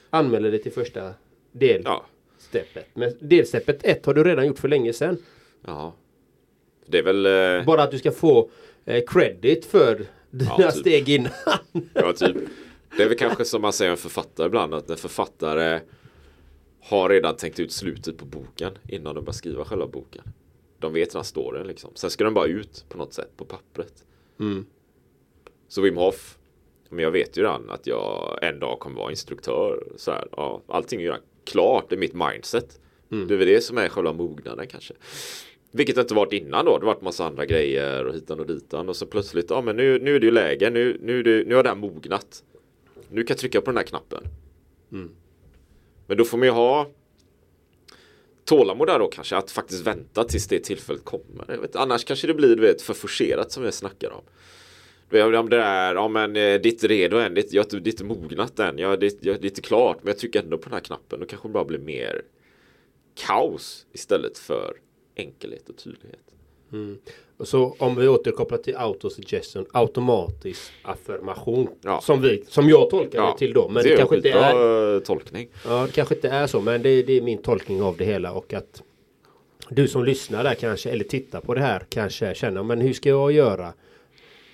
Anmäler 0.09 0.51
dig 0.51 0.61
till 0.61 0.71
första 0.71 1.13
delsteppet. 1.51 2.75
Ja. 2.75 2.81
Men 2.93 3.13
delsteppet 3.19 3.83
1 3.83 4.05
har 4.05 4.13
du 4.13 4.23
redan 4.23 4.47
gjort 4.47 4.59
för 4.59 4.67
länge 4.67 4.93
sedan. 4.93 5.17
Ja. 5.65 5.95
Det 6.85 6.97
är 6.97 7.03
väl... 7.03 7.25
Eh... 7.25 7.65
Bara 7.65 7.83
att 7.83 7.91
du 7.91 7.97
ska 7.97 8.11
få 8.11 8.49
eh, 8.85 9.03
credit 9.07 9.65
för 9.65 10.05
dina 10.31 10.51
ja, 10.57 10.71
typ. 10.71 10.81
steg 10.81 11.09
innan. 11.09 11.31
ja, 11.93 12.13
typ. 12.13 12.37
Det 12.97 13.03
är 13.03 13.07
väl 13.07 13.17
kanske 13.17 13.45
som 13.45 13.61
man 13.61 13.73
säger 13.73 13.91
en 13.91 13.97
författare 13.97 14.47
ibland. 14.47 14.73
Att 14.73 14.89
en 14.89 14.97
författare 14.97 15.79
har 16.81 17.09
redan 17.09 17.35
tänkt 17.35 17.59
ut 17.59 17.71
slutet 17.71 18.17
på 18.17 18.25
boken 18.25 18.71
innan 18.87 19.15
de 19.15 19.23
börjar 19.23 19.33
skriva 19.33 19.65
själva 19.65 19.87
boken. 19.87 20.23
De 20.79 20.93
vet 20.93 21.13
redan 21.13 21.23
storyn 21.23 21.67
liksom. 21.67 21.91
Sen 21.95 22.09
ska 22.09 22.23
den 22.23 22.33
bara 22.33 22.47
ut 22.47 22.85
på 22.89 22.97
något 22.97 23.13
sätt 23.13 23.37
på 23.37 23.45
pappret. 23.45 24.05
Mm. 24.39 24.65
Så 25.67 25.81
Wim 25.81 25.97
Hof, 25.97 26.37
men 26.89 27.03
jag 27.03 27.11
vet 27.11 27.37
ju 27.37 27.41
redan 27.41 27.69
att 27.69 27.87
jag 27.87 28.39
en 28.41 28.59
dag 28.59 28.79
kommer 28.79 28.97
vara 28.97 29.11
instruktör. 29.11 29.83
Så 29.95 30.11
här, 30.11 30.27
ja, 30.31 30.61
allting 30.67 30.99
är 30.99 31.03
ju 31.03 31.09
redan 31.09 31.23
klart 31.45 31.91
i 31.91 31.97
mitt 31.97 32.13
mindset. 32.13 32.79
Mm. 33.11 33.27
Det 33.27 33.33
är 33.33 33.37
väl 33.37 33.47
det 33.47 33.61
som 33.61 33.77
är 33.77 33.89
själva 33.89 34.13
mognaden 34.13 34.67
kanske. 34.67 34.93
Vilket 35.71 35.95
det 35.95 36.01
inte 36.01 36.13
varit 36.13 36.33
innan 36.33 36.65
då. 36.65 36.77
Det 36.77 36.85
har 36.85 36.93
varit 36.93 37.01
massa 37.01 37.25
andra 37.25 37.45
grejer 37.45 38.05
och 38.05 38.13
hitan 38.13 38.39
och 38.39 38.47
ditan. 38.47 38.89
Och 38.89 38.95
så 38.95 39.05
plötsligt, 39.05 39.49
ja 39.49 39.61
men 39.61 39.75
nu, 39.75 39.99
nu 39.99 40.15
är 40.15 40.19
det 40.19 40.25
ju 40.25 40.31
läge. 40.31 40.69
Nu, 40.69 40.97
nu, 41.01 41.23
det, 41.23 41.47
nu 41.47 41.55
har 41.55 41.63
här 41.63 41.75
mognat. 41.75 42.43
Nu 43.09 43.23
kan 43.23 43.33
jag 43.33 43.37
trycka 43.37 43.61
på 43.61 43.71
den 43.71 43.77
här 43.77 43.83
knappen. 43.83 44.23
Mm. 44.91 45.09
Men 46.07 46.17
då 46.17 46.25
får 46.25 46.37
man 46.37 46.47
ju 46.47 46.51
ha 46.51 46.87
tålamod 48.45 48.87
där 48.87 48.99
då 48.99 49.07
kanske. 49.07 49.37
Att 49.37 49.51
faktiskt 49.51 49.87
vänta 49.87 50.23
tills 50.23 50.47
det 50.47 50.59
tillfället 50.59 51.05
kommer. 51.05 51.57
Vet, 51.61 51.75
annars 51.75 52.05
kanske 52.05 52.27
det 52.27 52.33
blir 52.33 52.55
du 52.55 52.61
vet, 52.61 52.81
för 52.81 52.93
forcerat 52.93 53.51
som 53.51 53.63
jag 53.63 53.73
snackar 53.73 54.11
om. 54.11 54.23
Om 55.11 55.49
det 55.49 55.57
är, 55.57 55.95
ja 55.95 56.07
men 56.07 56.35
eh, 56.35 56.67
inte 56.67 56.87
redo 56.87 57.17
än, 57.17 57.33
det 57.33 57.53
är 57.53 57.87
inte 57.87 58.03
mognat 58.03 58.59
än, 58.59 58.77
ja, 58.77 58.97
det 58.97 59.25
är 59.25 59.45
inte 59.45 59.61
klart, 59.61 59.97
men 60.01 60.07
jag 60.07 60.17
trycker 60.17 60.43
ändå 60.43 60.57
på 60.57 60.63
den 60.63 60.73
här 60.73 60.79
knappen. 60.79 61.19
Då 61.19 61.25
kanske 61.25 61.47
det 61.47 61.51
bara 61.51 61.65
blir 61.65 61.79
mer 61.79 62.21
kaos 63.15 63.85
istället 63.93 64.37
för 64.37 64.77
enkelhet 65.15 65.69
och 65.69 65.77
tydlighet. 65.77 66.19
Mm. 66.73 66.97
Och 67.37 67.47
så 67.47 67.75
om 67.79 67.95
vi 67.95 68.07
återkopplar 68.07 68.57
till 68.57 68.75
autosuggestion, 68.77 69.65
automatisk 69.71 70.71
affirmation. 70.81 71.69
Ja. 71.81 72.01
Som, 72.01 72.21
vi, 72.21 72.43
som 72.47 72.69
jag 72.69 72.89
tolkar 72.89 73.19
ja. 73.19 73.31
det 73.31 73.37
till 73.37 73.53
då. 73.53 73.69
Men 73.69 73.83
det, 73.83 73.89
det 73.89 73.97
kanske 73.97 74.15
inte 74.15 74.29
är 74.29 74.95
eh, 74.95 74.99
tolkning. 74.99 75.49
Ja, 75.65 75.85
det 75.85 75.91
kanske 75.91 76.15
inte 76.15 76.29
är 76.29 76.47
så. 76.47 76.61
Men 76.61 76.81
det, 76.81 77.03
det, 77.03 77.17
är 77.17 77.21
min 77.21 77.37
tolkning 77.37 77.81
av 77.81 77.97
det 77.97 78.05
hela. 78.05 78.31
Och 78.31 78.53
att 78.53 78.83
du 79.69 79.87
som 79.87 80.05
lyssnar 80.05 80.43
där 80.43 80.53
kanske, 80.53 80.89
eller 80.89 81.03
tittar 81.03 81.41
på 81.41 81.53
det 81.53 81.61
här, 81.61 81.85
kanske 81.89 82.35
känner, 82.35 82.63
men 82.63 82.81
hur 82.81 82.93
ska 82.93 83.09
jag 83.09 83.31
göra? 83.31 83.73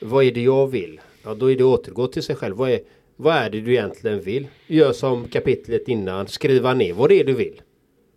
Vad 0.03 0.23
är 0.23 0.31
det 0.31 0.41
jag 0.41 0.67
vill? 0.67 1.01
Ja, 1.23 1.33
då 1.33 1.51
är 1.51 1.55
det 1.55 1.63
återgå 1.63 2.07
till 2.07 2.23
sig 2.23 2.35
själv. 2.35 2.55
Vad 2.55 2.69
är, 2.69 2.79
vad 3.15 3.35
är 3.35 3.49
det 3.49 3.61
du 3.61 3.71
egentligen 3.71 4.21
vill? 4.21 4.47
Gör 4.67 4.93
som 4.93 5.27
kapitlet 5.27 5.87
innan, 5.87 6.27
skriva 6.27 6.73
ner 6.73 6.93
vad 6.93 7.09
det 7.09 7.19
är 7.19 7.23
du 7.23 7.33
vill. 7.33 7.61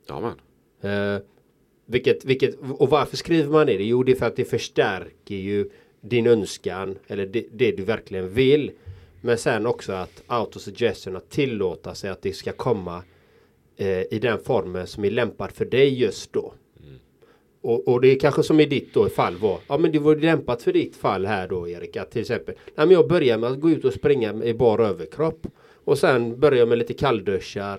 Ja, 0.09 0.21
men. 0.21 1.15
Eh, 1.15 1.23
vilket, 1.87 2.25
vilket, 2.25 2.59
och 2.79 2.91
varför 2.91 3.17
skriver 3.17 3.51
man 3.51 3.67
det? 3.67 3.73
Jo, 3.73 4.03
det 4.03 4.13
är 4.13 4.17
för 4.17 4.27
att 4.27 4.37
det 4.37 4.45
förstärker 4.45 5.35
ju 5.35 5.71
din 6.01 6.27
önskan 6.27 6.99
eller 7.07 7.27
det, 7.27 7.47
det 7.53 7.73
du 7.73 7.83
verkligen 7.83 8.29
vill. 8.29 8.71
Men 9.21 9.39
sen 9.39 9.67
också 9.67 9.93
att 9.93 10.23
autosuggestion 10.27 11.17
att 11.17 11.31
tillåta 11.31 11.95
sig 11.95 12.11
att 12.11 12.23
det 12.23 12.33
ska 12.33 12.53
komma 12.53 13.03
eh, 13.77 14.03
i 14.15 14.19
den 14.23 14.39
formen 14.39 14.87
som 14.87 15.05
är 15.05 15.11
lämpad 15.11 15.53
för 15.53 15.65
dig 15.65 16.01
just 16.01 16.33
då. 16.33 16.55
Och, 17.67 17.89
och, 17.89 18.01
det 18.01 18.09
är 18.09 18.19
kanske 18.19 18.43
som 18.43 18.61
i 18.61 18.67
ditt 18.67 18.95
då 18.95 19.09
fall 19.09 19.37
var. 19.37 19.59
Ja 19.69 19.79
men 19.79 19.93
det 19.93 19.99
var 19.99 20.17
lämpat 20.17 20.63
för 20.63 20.73
ditt 20.73 20.97
fall 20.97 21.27
här 21.27 21.49
då 21.49 21.69
Erik. 21.69 21.97
Att 21.97 22.11
till 22.11 22.21
exempel. 22.21 22.55
Nej, 22.75 22.87
men 22.87 22.91
jag 22.91 23.09
börjar 23.09 23.39
med 23.39 23.51
att 23.51 23.61
gå 23.61 23.71
ut 23.71 23.85
och 23.85 23.93
springa 23.93 24.45
i 24.45 24.55
bar 24.55 24.79
överkropp. 24.79 25.47
Och 25.85 25.99
sen 25.99 26.41
börjar 26.41 26.67
med 26.67 26.79
lite 26.79 26.95
kallduschar. 26.95 27.79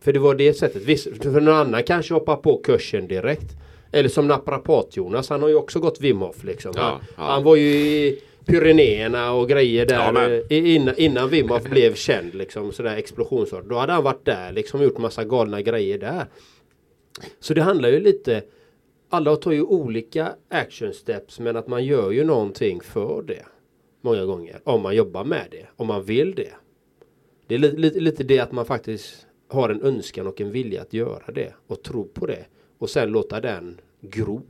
För 0.00 0.12
det 0.12 0.18
var 0.18 0.34
det 0.34 0.54
sättet. 0.54 0.82
Viss, 0.82 1.04
för 1.22 1.40
någon 1.40 1.54
annan 1.54 1.82
kanske 1.82 2.14
hoppar 2.14 2.36
på 2.36 2.56
kursen 2.56 3.08
direkt. 3.08 3.46
Eller 3.92 4.08
som 4.08 4.28
naprapat-Jonas. 4.28 5.30
Han 5.30 5.42
har 5.42 5.48
ju 5.48 5.54
också 5.54 5.80
gått 5.80 6.00
Wim 6.00 6.18
Hof 6.20 6.44
liksom. 6.44 6.72
Ja, 6.76 6.82
han, 6.82 7.00
ja. 7.16 7.22
han, 7.22 7.42
var 7.42 7.56
ju 7.56 7.70
i 7.70 8.20
Pyrenéerna 8.46 9.32
och 9.32 9.48
grejer 9.48 9.86
där 9.86 10.44
ja, 10.48 10.56
innan, 10.56 10.94
innan 10.96 11.28
Wim 11.28 11.48
Hof 11.48 11.62
blev 11.62 11.94
känd 11.94 12.34
liksom. 12.34 12.72
Sådär 12.72 12.96
explosionsart. 12.96 13.64
Då 13.64 13.78
hade 13.78 13.92
han 13.92 14.04
varit 14.04 14.24
där 14.24 14.52
liksom 14.52 14.82
gjort 14.82 14.98
massa 14.98 15.24
galna 15.24 15.62
grejer 15.62 15.98
där. 15.98 16.26
Så 17.40 17.54
det 17.54 17.62
handlar 17.62 17.88
ju 17.88 18.00
lite 18.00 18.42
alla 19.08 19.36
tar 19.36 19.52
ju 19.52 19.62
olika 19.62 20.34
action 20.48 20.92
steps 20.92 21.40
men 21.40 21.56
att 21.56 21.66
man 21.66 21.84
gör 21.84 22.10
ju 22.10 22.24
någonting 22.24 22.80
för 22.80 23.22
det. 23.22 23.46
Många 24.00 24.24
gånger. 24.24 24.60
Om 24.64 24.82
man 24.82 24.96
jobbar 24.96 25.24
med 25.24 25.46
det. 25.50 25.66
Om 25.76 25.86
man 25.86 26.02
vill 26.02 26.34
det. 26.34 26.52
Det 27.46 27.54
är 27.54 27.58
lite, 27.58 28.00
lite 28.00 28.24
det 28.24 28.38
att 28.38 28.52
man 28.52 28.66
faktiskt 28.66 29.26
har 29.48 29.68
en 29.68 29.82
önskan 29.82 30.26
och 30.26 30.40
en 30.40 30.50
vilja 30.50 30.82
att 30.82 30.92
göra 30.92 31.32
det 31.32 31.54
och 31.66 31.82
tro 31.82 32.04
på 32.04 32.26
det 32.26 32.44
och 32.78 32.90
sen 32.90 33.08
låta 33.08 33.40
den 33.40 33.80
gro. 34.00 34.42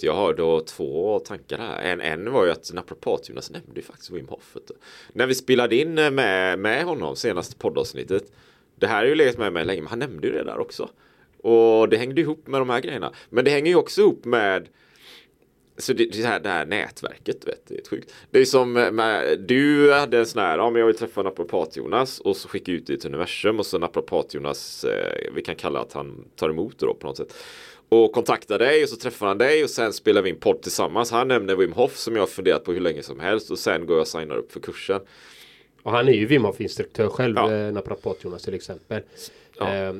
Jag 0.00 0.14
har 0.14 0.34
då 0.34 0.60
två 0.60 1.18
tankar 1.18 1.58
här. 1.58 1.82
En, 1.82 2.00
en 2.00 2.32
var 2.32 2.44
ju 2.44 2.50
att 2.50 2.72
naprapat-Jonas 2.72 3.50
nämnde 3.50 3.74
ju 3.74 3.82
faktiskt 3.82 4.10
Wim 4.10 4.28
Hof. 4.28 4.56
När 5.12 5.26
vi 5.26 5.34
spelade 5.34 5.76
in 5.76 5.94
med, 5.94 6.58
med 6.58 6.84
honom 6.84 7.16
senaste 7.16 7.56
poddavsnittet. 7.56 8.32
Det 8.76 8.86
här 8.86 9.04
är 9.04 9.08
ju 9.08 9.14
legat 9.14 9.38
med 9.38 9.52
mig 9.52 9.64
länge, 9.64 9.80
men 9.80 9.90
han 9.90 9.98
nämnde 9.98 10.26
ju 10.26 10.32
det 10.32 10.44
där 10.44 10.58
också. 10.58 10.88
Och 11.42 11.88
det 11.88 11.96
hängde 11.96 12.20
ihop 12.20 12.46
med 12.46 12.60
de 12.60 12.70
här 12.70 12.80
grejerna. 12.80 13.12
Men 13.30 13.44
det 13.44 13.50
hänger 13.50 13.70
ju 13.70 13.76
också 13.76 14.00
ihop 14.00 14.24
med 14.24 14.68
så 15.78 15.92
det, 15.92 16.04
det, 16.04 16.22
här, 16.22 16.40
det 16.40 16.48
här 16.48 16.66
nätverket, 16.66 17.48
vet, 17.48 17.66
det 17.66 17.74
är 17.74 17.78
ett 17.78 17.88
sjukt. 17.88 18.14
Det 18.30 18.38
är 18.38 18.44
som 18.44 18.72
med, 18.72 19.40
du 19.40 19.92
hade 19.92 20.18
en 20.18 20.26
sån 20.26 20.42
här, 20.42 20.58
ja 20.58 20.70
men 20.70 20.80
jag 20.80 20.86
vill 20.86 20.96
träffa 20.96 21.22
naprapat-Jonas 21.22 22.20
och 22.20 22.36
så 22.36 22.48
skickar 22.48 22.72
ut 22.72 22.86
det 22.86 22.96
till 22.96 23.08
universum 23.08 23.58
och 23.58 23.66
så 23.66 23.78
naprapat-Jonas, 23.78 24.84
eh, 24.84 25.32
vi 25.34 25.42
kan 25.42 25.56
kalla 25.56 25.80
att 25.80 25.92
han 25.92 26.24
tar 26.36 26.50
emot 26.50 26.78
det 26.78 26.86
då 26.86 26.94
på 26.94 27.06
något 27.06 27.16
sätt. 27.16 27.34
Och 27.88 28.12
kontaktar 28.12 28.58
dig 28.58 28.82
och 28.82 28.88
så 28.88 28.96
träffar 28.96 29.26
han 29.26 29.38
dig 29.38 29.64
och 29.64 29.70
sen 29.70 29.92
spelar 29.92 30.22
vi 30.22 30.30
in 30.30 30.36
podd 30.36 30.62
tillsammans. 30.62 31.10
Han 31.10 31.28
nämner 31.28 31.56
Wim 31.56 31.72
Hof 31.72 31.96
som 31.96 32.14
jag 32.14 32.22
har 32.22 32.26
funderat 32.26 32.64
på 32.64 32.72
hur 32.72 32.80
länge 32.80 33.02
som 33.02 33.20
helst 33.20 33.50
och 33.50 33.58
sen 33.58 33.86
går 33.86 33.96
jag 33.96 34.00
och 34.00 34.08
signar 34.08 34.36
upp 34.36 34.52
för 34.52 34.60
kursen. 34.60 35.00
Och 35.82 35.92
han 35.92 36.08
är 36.08 36.12
ju 36.12 36.26
Wim 36.26 36.44
Hof 36.44 36.60
instruktör 36.60 37.08
själv, 37.08 37.36
ja. 37.36 37.52
Eh, 37.52 37.72
naprapat-Jonas 37.72 38.44
till 38.44 38.54
exempel. 38.54 39.02
Ja. 39.58 39.94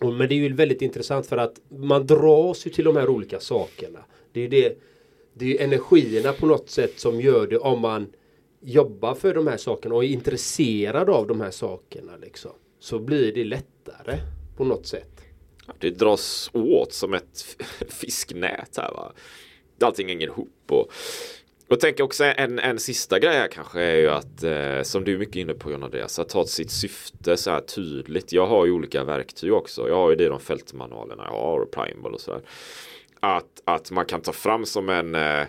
Men 0.00 0.18
det 0.18 0.34
är 0.34 0.36
ju 0.36 0.52
väldigt 0.52 0.82
intressant 0.82 1.26
för 1.26 1.36
att 1.36 1.60
man 1.68 2.06
dras 2.06 2.66
ju 2.66 2.70
till 2.70 2.84
de 2.84 2.96
här 2.96 3.08
olika 3.08 3.40
sakerna. 3.40 3.98
Det 4.32 4.40
är 4.40 4.48
det 4.48 4.78
det 5.34 5.58
är 5.58 5.64
energierna 5.64 6.32
på 6.32 6.46
något 6.46 6.70
sätt 6.70 7.00
som 7.00 7.20
gör 7.20 7.46
det 7.46 7.58
om 7.58 7.80
man 7.80 8.12
jobbar 8.60 9.14
för 9.14 9.34
de 9.34 9.46
här 9.46 9.56
sakerna 9.56 9.94
och 9.94 10.04
är 10.04 10.08
intresserad 10.08 11.10
av 11.10 11.26
de 11.26 11.40
här 11.40 11.50
sakerna. 11.50 12.16
Liksom, 12.16 12.50
så 12.80 12.98
blir 12.98 13.34
det 13.34 13.44
lättare 13.44 14.18
på 14.56 14.64
något 14.64 14.86
sätt. 14.86 15.20
Det 15.78 15.90
dras 15.90 16.50
åt 16.52 16.92
som 16.92 17.14
ett 17.14 17.56
fisknät 17.88 18.76
här 18.76 18.92
va. 18.92 19.12
Allting 19.80 20.08
hänger 20.08 20.26
ihop 20.26 20.62
och 20.68 20.92
och 21.72 21.80
tänker 21.80 22.04
också 22.04 22.24
en, 22.24 22.58
en 22.58 22.78
sista 22.78 23.18
grej 23.18 23.36
här 23.36 23.48
kanske 23.48 23.80
är 23.80 23.96
ju 23.96 24.08
att 24.08 24.42
eh, 24.42 24.82
som 24.82 25.04
du 25.04 25.14
är 25.14 25.18
mycket 25.18 25.36
inne 25.36 25.54
på 25.54 25.70
John 25.70 25.82
Andreas, 25.82 26.18
att 26.18 26.32
ha 26.32 26.46
sitt 26.46 26.70
syfte 26.70 27.36
så 27.36 27.50
här 27.50 27.60
tydligt. 27.60 28.32
Jag 28.32 28.46
har 28.46 28.66
ju 28.66 28.72
olika 28.72 29.04
verktyg 29.04 29.52
också. 29.52 29.88
Jag 29.88 29.96
har 29.96 30.10
ju 30.10 30.16
det 30.16 30.24
i 30.24 30.28
de 30.28 30.40
fältmanualerna 30.40 31.24
jag 31.24 31.32
har 31.32 31.60
och 31.60 31.70
Primal 31.70 32.14
och 32.14 32.20
sådär. 32.20 32.40
Att, 33.20 33.62
att 33.64 33.90
man 33.90 34.06
kan 34.06 34.20
ta 34.20 34.32
fram 34.32 34.66
som 34.66 34.88
en 34.88 35.14
eh, 35.14 35.44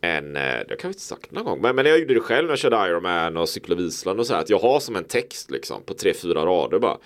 en, 0.00 0.36
eh, 0.36 0.58
det 0.68 0.76
kan 0.76 0.88
vi 0.88 0.92
inte 0.92 1.00
sagt 1.00 1.30
någon 1.30 1.44
gång, 1.44 1.60
men, 1.60 1.76
men 1.76 1.86
jag 1.86 1.98
gjorde 1.98 2.14
det 2.14 2.20
själv 2.20 2.46
när 2.46 2.52
jag 2.52 2.58
körde 2.58 2.76
Ironman 2.76 3.36
och 3.36 3.48
cyklade 3.48 3.82
Island 3.82 4.20
och 4.20 4.26
så 4.26 4.34
här, 4.34 4.40
att 4.40 4.50
jag 4.50 4.58
har 4.58 4.80
som 4.80 4.96
en 4.96 5.04
text 5.04 5.50
liksom 5.50 5.82
på 5.82 5.94
tre, 5.94 6.14
fyra 6.14 6.46
rader 6.46 6.78
bara. 6.78 6.98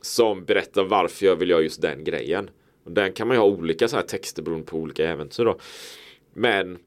Som 0.00 0.44
berättar 0.44 0.84
varför 0.84 1.26
jag 1.26 1.36
vill 1.36 1.50
göra 1.50 1.62
just 1.62 1.82
den 1.82 2.04
grejen. 2.04 2.50
Och 2.84 2.92
den 2.92 3.12
kan 3.12 3.28
man 3.28 3.36
ju 3.36 3.40
ha 3.40 3.46
olika 3.46 3.88
så 3.88 3.96
här 3.96 4.02
texter 4.02 4.42
beroende 4.42 4.66
på 4.66 4.76
olika 4.76 5.08
äventyr 5.08 5.44
då. 5.44 5.58
Men 6.34 6.78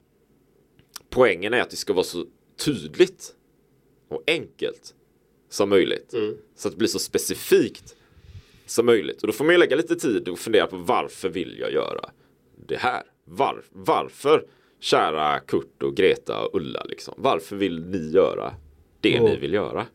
poängen 1.09 1.53
är 1.53 1.61
att 1.61 1.69
det 1.69 1.75
ska 1.75 1.93
vara 1.93 2.03
så 2.03 2.25
tydligt 2.65 3.33
och 4.09 4.23
enkelt 4.27 4.93
som 5.49 5.69
möjligt. 5.69 6.13
Mm. 6.13 6.37
Så 6.55 6.67
att 6.67 6.73
det 6.73 6.77
blir 6.77 6.87
så 6.87 6.99
specifikt 6.99 7.95
som 8.65 8.85
möjligt. 8.85 9.21
Och 9.21 9.27
då 9.27 9.33
får 9.33 9.45
man 9.45 9.53
ju 9.53 9.59
lägga 9.59 9.75
lite 9.75 9.95
tid 9.95 10.27
och 10.27 10.39
fundera 10.39 10.67
på 10.67 10.75
varför 10.77 11.29
vill 11.29 11.57
jag 11.59 11.71
göra 11.73 12.09
det 12.67 12.77
här? 12.77 13.03
Var, 13.25 13.63
varför, 13.71 14.45
kära 14.79 15.39
Kurt 15.39 15.83
och 15.83 15.95
Greta 15.95 16.41
och 16.45 16.55
Ulla, 16.61 16.83
liksom, 16.83 17.13
varför 17.17 17.55
vill 17.55 17.79
ni 17.85 18.09
göra 18.11 18.53
det 19.01 19.19
Och- 19.19 19.29
ni 19.29 19.35
vill 19.37 19.53
göra? 19.53 19.85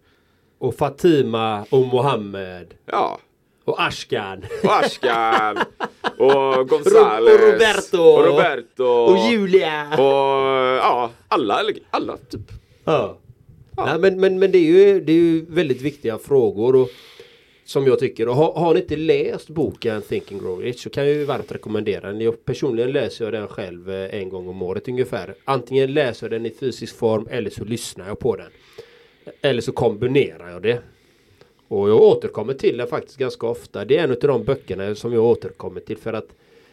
Och 0.58 0.74
Fatima 0.74 1.66
och 1.70 1.86
Mohammed. 1.86 2.74
Ja, 2.86 3.20
Och 3.64 3.82
Ashkan. 3.82 4.44
och 4.62 4.72
Ashkan 4.84 5.56
och 6.60 6.68
Gonzales 6.68 7.34
Och 7.34 7.40
Roberto. 7.40 7.98
och 7.98 8.24
Roberto 8.26 8.84
Och 8.84 9.18
Julia. 9.30 9.88
och 9.98 10.04
ja, 10.78 11.10
alla, 11.28 11.60
alla 11.90 12.16
typ. 12.16 12.40
Ja. 12.84 13.18
Nej, 13.76 13.98
men, 13.98 14.20
men, 14.20 14.38
men 14.38 14.52
det, 14.52 14.58
är 14.58 14.62
ju, 14.62 15.00
det 15.00 15.12
är 15.12 15.16
ju 15.16 15.44
väldigt 15.48 15.80
viktiga 15.82 16.18
frågor. 16.18 16.76
Och, 16.76 16.88
som 17.64 17.86
jag 17.86 17.98
tycker. 17.98 18.28
Och 18.28 18.34
har, 18.34 18.52
har 18.52 18.74
ni 18.74 18.80
inte 18.80 18.96
läst 18.96 19.48
boken 19.48 20.02
Think 20.02 20.32
and 20.32 20.40
Grow 20.40 20.60
Rich 20.60 20.82
så 20.82 20.90
kan 20.90 21.06
jag 21.06 21.14
ju 21.14 21.24
varmt 21.24 21.52
rekommendera 21.52 22.06
den. 22.08 22.20
Jag, 22.20 22.44
personligen 22.44 22.92
läser 22.92 23.24
jag 23.24 23.32
den 23.32 23.48
själv 23.48 23.90
eh, 23.90 24.14
en 24.20 24.28
gång 24.28 24.48
om 24.48 24.62
året 24.62 24.88
ungefär. 24.88 25.34
Antingen 25.44 25.94
läser 25.94 26.26
jag 26.26 26.30
den 26.30 26.46
i 26.46 26.50
fysisk 26.50 26.96
form 26.98 27.28
eller 27.30 27.50
så 27.50 27.64
lyssnar 27.64 28.06
jag 28.08 28.18
på 28.18 28.36
den. 28.36 28.50
Eller 29.40 29.60
så 29.62 29.72
kombinerar 29.72 30.50
jag 30.50 30.62
det. 30.62 30.78
Och 31.74 31.90
jag 31.90 32.02
återkommer 32.02 32.54
till 32.54 32.76
den 32.76 32.86
faktiskt 32.86 33.18
ganska 33.18 33.46
ofta. 33.46 33.84
Det 33.84 33.96
är 33.96 34.04
en 34.04 34.10
av 34.10 34.16
de 34.18 34.44
böckerna 34.44 34.94
som 34.94 35.12
jag 35.12 35.24
återkommer 35.24 35.80
till 35.80 35.96
för 35.96 36.12
att 36.12 36.28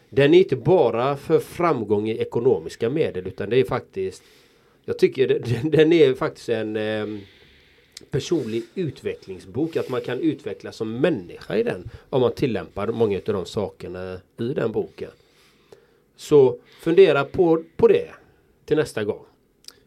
den 0.08 0.34
är 0.34 0.38
inte 0.38 0.56
bara 0.56 1.16
för 1.16 1.38
framgång 1.38 2.08
i 2.08 2.18
ekonomiska 2.18 2.90
medel 2.90 3.26
utan 3.26 3.50
det 3.50 3.56
är 3.56 3.64
faktiskt 3.64 4.22
Jag 4.84 4.98
tycker 4.98 5.28
den, 5.28 5.70
den 5.70 5.92
är 5.92 6.14
faktiskt 6.14 6.48
en 6.48 6.76
eh, 6.76 7.06
personlig 8.10 8.62
utvecklingsbok. 8.74 9.76
Att 9.76 9.88
man 9.88 10.00
kan 10.00 10.20
utvecklas 10.20 10.76
som 10.76 11.00
människa 11.00 11.56
i 11.56 11.62
den. 11.62 11.90
Om 12.10 12.20
man 12.20 12.32
tillämpar 12.32 12.86
många 12.86 13.16
av 13.16 13.34
de 13.34 13.46
sakerna 13.46 14.20
i 14.38 14.44
den 14.54 14.72
boken. 14.72 15.10
Så 16.16 16.58
fundera 16.80 17.24
på, 17.24 17.64
på 17.76 17.88
det 17.88 18.10
till 18.64 18.76
nästa 18.76 19.04
gång. 19.04 19.24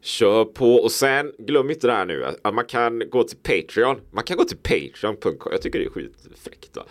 Kör 0.06 0.46
på 0.46 0.76
och 0.76 0.92
sen 0.92 1.32
glöm 1.38 1.70
inte 1.70 1.88
det 1.88 1.94
här 1.94 2.06
nu 2.06 2.26
att 2.42 2.54
man 2.54 2.66
kan 2.66 3.10
gå 3.10 3.24
till 3.24 3.38
Patreon. 3.38 4.02
Man 4.12 4.24
kan 4.24 4.38
gå 4.38 4.44
till 4.44 4.58
patreon.com. 4.58 5.52
Jag 5.52 5.62
tycker 5.62 5.80
det 5.80 5.86
är 5.86 5.90
skitfräckt. 5.90 6.76
Va? 6.76 6.84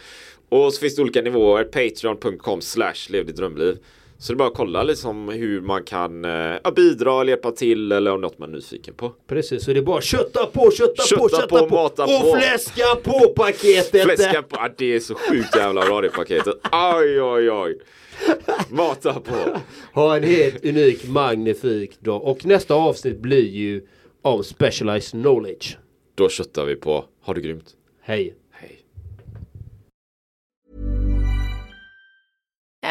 Och 0.49 0.75
så 0.75 0.81
finns 0.81 0.97
det 0.97 1.03
olika 1.03 1.23
nivåer. 1.23 1.65
Patreon.com 1.65 2.61
slash 2.61 2.95
lev 3.09 3.27
ditt 3.27 3.37
drömliv. 3.37 3.79
Så 4.25 4.33
det 4.33 4.35
är 4.35 4.39
bara 4.39 4.49
att 4.49 4.55
kolla 4.55 4.83
liksom 4.83 5.29
hur 5.29 5.61
man 5.61 5.85
kan 5.85 6.25
eh, 6.25 6.31
ja, 6.65 6.71
bidra 6.71 7.21
eller 7.21 7.31
hjälpa 7.33 7.53
till 7.53 7.93
eller 7.93 8.11
om 8.11 8.21
något 8.21 8.39
man 8.39 8.51
är 8.51 8.55
nyfiken 8.55 8.95
på. 8.95 9.13
Precis, 9.27 9.65
så 9.65 9.73
det 9.73 9.79
är 9.79 9.83
bara 9.83 10.01
kötta 10.01 10.47
på, 10.47 10.71
kötta, 10.71 11.03
på, 11.03 11.09
Kötta 11.09 11.29
kötta 11.29 11.47
på, 11.47 11.69
på, 11.69 11.75
mata 11.75 12.03
och 12.05 12.21
på. 12.21 12.37
fläska 12.39 12.85
på 13.03 13.29
paketet. 13.29 14.03
Fläska 14.03 14.43
på, 14.43 14.57
ja, 14.57 14.69
det 14.79 14.95
är 14.95 15.01
så 15.01 15.15
sjukt 15.15 15.57
jävla 15.57 15.87
bra 15.87 16.01
det 16.01 16.09
paketet. 16.09 16.55
Oj 16.73 17.23
oj 17.23 17.51
oj. 17.51 17.79
Mata 18.69 19.13
på. 19.13 19.61
Ha 19.95 20.17
en 20.17 20.23
helt 20.23 20.65
unik, 20.65 21.09
magnifik 21.09 22.01
dag. 22.01 22.23
Och 22.23 22.47
nästa 22.47 22.75
avsnitt 22.75 23.19
blir 23.19 23.49
ju 23.49 23.87
om 24.23 24.45
specialized 24.45 25.23
knowledge. 25.23 25.77
Då 26.15 26.29
köttar 26.29 26.65
vi 26.65 26.77
på. 26.77 27.05
Ha 27.23 27.35
det 27.35 27.41
grymt. 27.41 27.67
Hej! 28.03 28.35